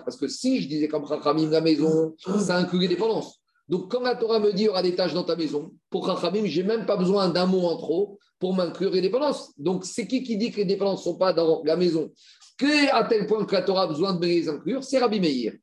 [0.04, 3.40] Parce que si je disais comme Rachamim la maison, ça inclut les dépendances.
[3.68, 6.06] Donc, quand la Torah me dit il y aura des tâches dans ta maison, pour
[6.06, 9.52] Rachamim, je n'ai même pas besoin d'un mot en trop pour m'inclure les dépendances.
[9.58, 12.10] Donc, c'est qui qui dit que les dépendances ne sont pas dans la maison?
[12.58, 15.54] Que à tel point que la Torah a besoin de les inclure, c'est Rabbi Meir.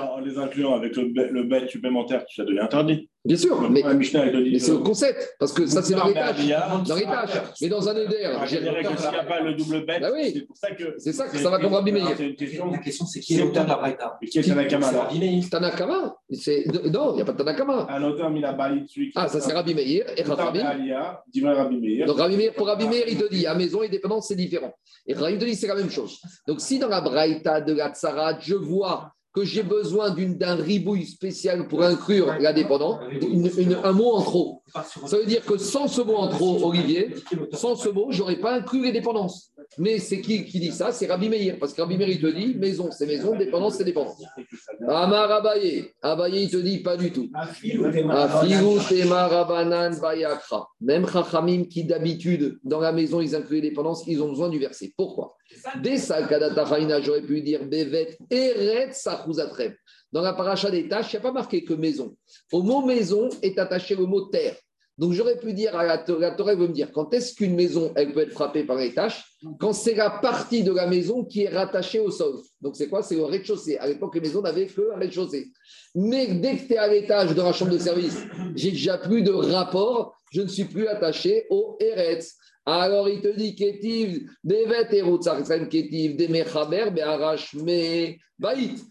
[0.00, 3.08] En les incluant avec le bête supplémentaire, ça devient interdit.
[3.24, 4.04] Bien sûr, mais, mais
[4.58, 5.92] c'est le concept, parce que ça c'est.
[5.92, 6.36] Dans tâches.
[7.60, 8.26] Mais dans un éder.
[8.46, 10.30] S'il n'y a pas le double bête, bah oui.
[10.32, 10.94] c'est pour ça que.
[10.96, 12.08] C'est ça que ça va comme Rabbi Meir.
[12.08, 15.08] La question c'est qui est l'auteur de la Braïta Qui est Tanakama
[15.50, 17.86] Tanakama Non, il n'y a pas de Tanakama.
[17.90, 18.56] Un auteur, il a
[18.86, 20.60] celui Ah, ça c'est Rabbi Meir et Rabbi.
[22.06, 24.72] Donc Rabbi Meir, pour Rabbi Meir, il te dit à maison et dépendance, c'est différent.
[25.06, 26.18] Et Rabbi te dit c'est la même chose.
[26.46, 31.06] Donc si dans la Braïta de la Tsarat, je vois que j'ai besoin d'un ribouille
[31.06, 32.98] spécial pour inclure la dépendance,
[33.84, 34.62] un mot en trop.
[35.06, 37.14] Ça veut dire que sans ce mot en trop, Olivier,
[37.52, 39.52] sans ce mot, je n'aurais pas inclus les dépendances.
[39.76, 40.92] Mais c'est qui qui dit ça?
[40.92, 41.56] C'est Rabbi Meir.
[41.60, 44.22] Parce que Rabbi Meir, il te dit maison, c'est maison, dépendance, c'est dépendance.
[44.88, 45.84] Amar Abaye.
[46.02, 47.30] Abaye, il te dit pas du tout.
[50.80, 54.58] Même Chachamim qui d'habitude, dans la maison, ils incluent les dépendances, ils ont besoin du
[54.58, 54.92] verset.
[54.96, 55.36] Pourquoi?
[55.82, 56.64] Dès ça, Kadata
[57.02, 59.74] j'aurais pu dire Bevet Eret Sachuzatrem.
[60.12, 62.16] Dans la paracha des tâches, il n'y a pas marqué que maison.
[62.52, 64.56] Au mot maison est attaché le mot terre.
[64.96, 67.92] Donc j'aurais pu dire à la, la Torah, veut me dire, quand est-ce qu'une maison,
[67.94, 69.22] elle peut être frappée par les tâches?
[69.60, 72.34] Quand c'est la partie de la maison qui est rattachée au sol.
[72.60, 73.04] Donc c'est quoi?
[73.04, 73.78] C'est le rez-de-chaussée.
[73.78, 75.52] À l'époque, les maisons n'avaient que un rez-de-chaussée.
[75.94, 78.18] Mais dès que tu es à l'étage de la chambre de service,
[78.56, 82.36] j'ai déjà plus de rapport, je ne suis plus attaché au Eretz.
[82.70, 88.84] Alors il te dit Ketiv, Devet Erutzarzen Ketiv, Demechaber, Be'arash, Me, Baït.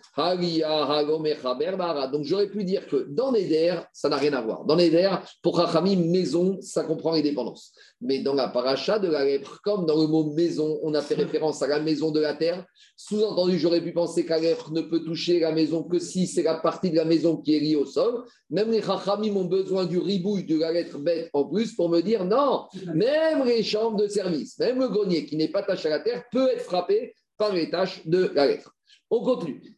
[2.12, 4.66] Donc j'aurais pu dire que dans Neder, ça n'a rien à voir.
[4.66, 5.10] Dans Neder,
[5.41, 7.72] pour Rachamim, maison, ça comprend les dépendances.
[8.02, 11.16] Mais dans la paracha de la lèpre, comme dans le mot maison, on a fait
[11.16, 12.66] référence à la maison de la terre,
[12.98, 16.56] sous-entendu, j'aurais pu penser qu'un lèpre ne peut toucher la maison que si c'est la
[16.56, 18.26] partie de la maison qui est liée au sol.
[18.50, 22.02] Même les Rachamim ont besoin du ribouille de la lettre bête en plus pour me
[22.02, 25.91] dire non, même les chambres de service, même le grenier qui n'est pas taché à
[25.91, 28.77] la terre peut être frappé par les tâches de la lettre.
[29.10, 29.76] On continue.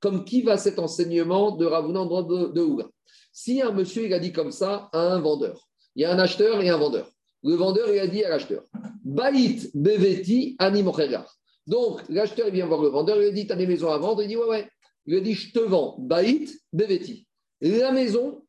[0.00, 2.86] Comme qui va cet enseignement de Ravuna de, de Ouga
[3.32, 6.18] Si un monsieur il a dit comme ça à un vendeur, il y a un
[6.18, 7.10] acheteur et un vendeur.
[7.42, 8.64] Le vendeur il a dit à l'acheteur
[9.04, 11.34] Baït beveti animochegar.
[11.66, 13.98] Donc l'acheteur il vient voir le vendeur, il lui dit Tu as des maisons à
[13.98, 14.22] vendre?
[14.22, 14.68] Il dit Ouais, ouais.
[15.06, 17.26] Il lui dit Je te vends Baït beveti.
[17.60, 18.42] La maison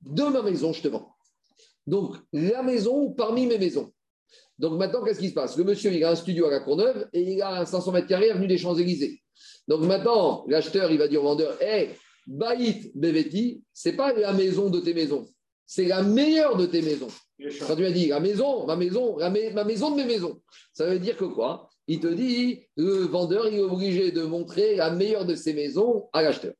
[0.00, 1.14] de ma maison, je te vends.
[1.86, 3.92] Donc, la maison parmi mes maisons.
[4.58, 5.56] Donc maintenant, qu'est-ce qui se passe?
[5.56, 8.06] Le monsieur, il a un studio à la Courneuve et il a un 500 mètres
[8.06, 9.20] carrés avenue des Champs-Élysées.
[9.68, 11.90] Donc maintenant, l'acheteur, il va dire au vendeur Hé,
[12.26, 15.28] Baït Beveti, c'est pas la maison de tes maisons,
[15.66, 17.08] c'est la meilleure de tes maisons.
[17.66, 20.40] Quand tu m'as dit la maison, ma maison, ma maison de mes maisons,
[20.72, 21.68] ça veut dire que quoi?
[21.86, 26.08] Il te dit le vendeur, il est obligé de montrer la meilleure de ses maisons
[26.12, 26.54] à l'acheteur.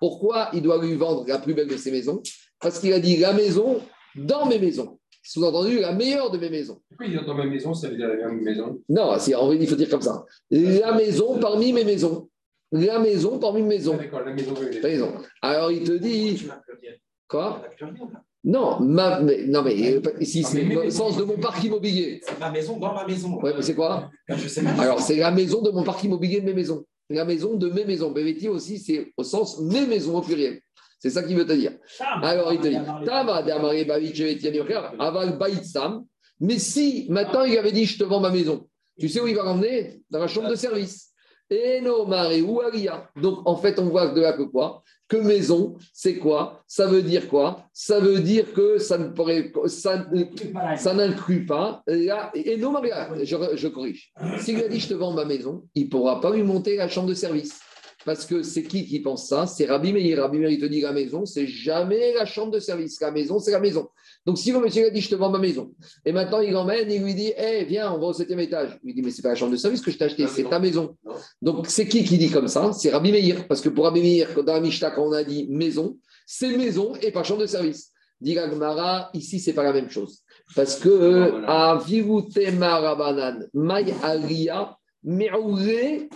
[0.00, 2.20] Pourquoi il doit lui vendre la plus belle de ses maisons?
[2.60, 3.80] Parce qu'il a dit la maison
[4.16, 4.98] dans mes maisons.
[5.22, 6.80] Sous-entendu, la meilleure de mes maisons.
[6.88, 9.56] Pourquoi il dit dans ma maison, ça veut dire la même maison Non, en vrai,
[9.58, 10.24] il faut dire comme ça.
[10.50, 12.28] La maison parmi mes maisons.
[12.70, 13.96] La maison parmi mes maisons.
[13.96, 14.54] D'accord, la maison.
[14.82, 15.12] La maison.
[15.42, 16.46] Alors il te dit.
[17.28, 17.62] Quoi
[18.46, 19.74] non, ma, mais, non, mais
[20.20, 22.20] ici, c'est le sens de mon parc immobilier.
[22.22, 23.40] C'est ma maison dans ma maison.
[23.42, 24.08] Ouais, mais c'est quoi
[24.78, 26.84] Alors, c'est la maison de mon parc immobilier de mes maisons.
[27.10, 28.12] La maison de mes maisons.
[28.12, 30.60] BVT aussi, c'est au sens mes maisons au pluriel.
[30.98, 31.72] C'est ça qu'il veut te dire.
[32.22, 32.76] Alors, il te dit
[36.40, 38.68] Mais si maintenant il avait dit Je te vends ma maison,
[38.98, 41.12] tu sais où il va l'emmener Dans la chambre de service.
[41.48, 42.60] Et non, ou
[43.20, 44.82] Donc, en fait, on voit de là que quoi?
[45.06, 46.64] Que maison, c'est quoi?
[46.66, 47.68] Ça veut dire quoi?
[47.72, 50.04] Ça veut dire que ça ne pourrait, ça,
[50.76, 51.84] ça n'inclut pas.
[51.86, 54.12] et non, Maria, je, je corrige.
[54.40, 56.88] S'il a dit je te vends ma maison, il ne pourra pas lui monter la
[56.88, 57.60] chambre de service.
[58.06, 59.48] Parce que c'est qui qui pense ça?
[59.48, 60.22] C'est Rabbi Meir.
[60.22, 63.00] Rabbi Meir, il te dit la maison, c'est jamais la chambre de service.
[63.00, 63.88] La maison, c'est la maison.
[64.24, 65.72] Donc, si le monsieur a dit, je te vends ma maison,
[66.04, 68.78] et maintenant il l'emmène, il lui dit, hé, viens, on va au septième étage.
[68.84, 70.44] Il lui dit, mais c'est pas la chambre de service que je t'ai acheté, c'est
[70.44, 70.96] ta maison.
[71.42, 72.72] Donc, c'est qui qui dit comme ça?
[72.72, 73.48] C'est Rabbi Meir.
[73.48, 76.94] Parce que pour Rabbi Meir, dans la Mishnah, quand on a dit maison, c'est maison
[77.02, 77.90] et pas chambre de service.
[78.20, 80.20] Dit Gagmara, ici, c'est pas la même chose.
[80.54, 84.76] Parce que, à Virutema Rabanan, May Aria,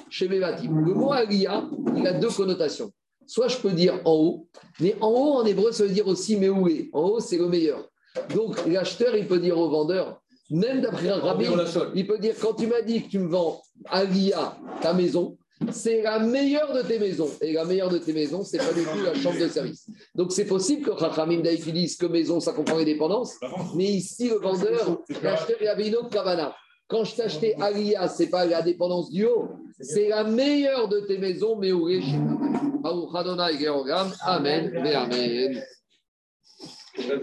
[0.08, 1.64] chez Le mot Alia,
[1.96, 2.90] il a deux connotations.
[3.26, 4.48] Soit je peux dire en haut,
[4.80, 6.90] mais en haut en hébreu, ça veut dire aussi Meoué.
[6.92, 7.88] En haut, c'est le meilleur.
[8.34, 10.20] Donc l'acheteur, il peut dire au vendeur,
[10.50, 11.46] même d'après un rabbi,
[11.94, 15.38] il peut dire quand tu m'as dit que tu me vends Alia, ta maison,
[15.70, 17.30] c'est la meilleure de tes maisons.
[17.40, 19.86] Et la meilleure de tes maisons, c'est pas du tout la chambre de service.
[20.16, 23.34] Donc c'est possible que Chachamim dise que maison, ça comprend les dépendances.
[23.76, 26.54] Mais ici, le vendeur, l'acheteur, il avait une autre kavana.
[26.90, 29.48] Quand je t'ai acheté Alia, ce n'est pas la dépendance du haut,
[29.80, 32.00] c'est la meilleure de tes maisons, mais où est
[34.22, 35.62] Amen, Amen.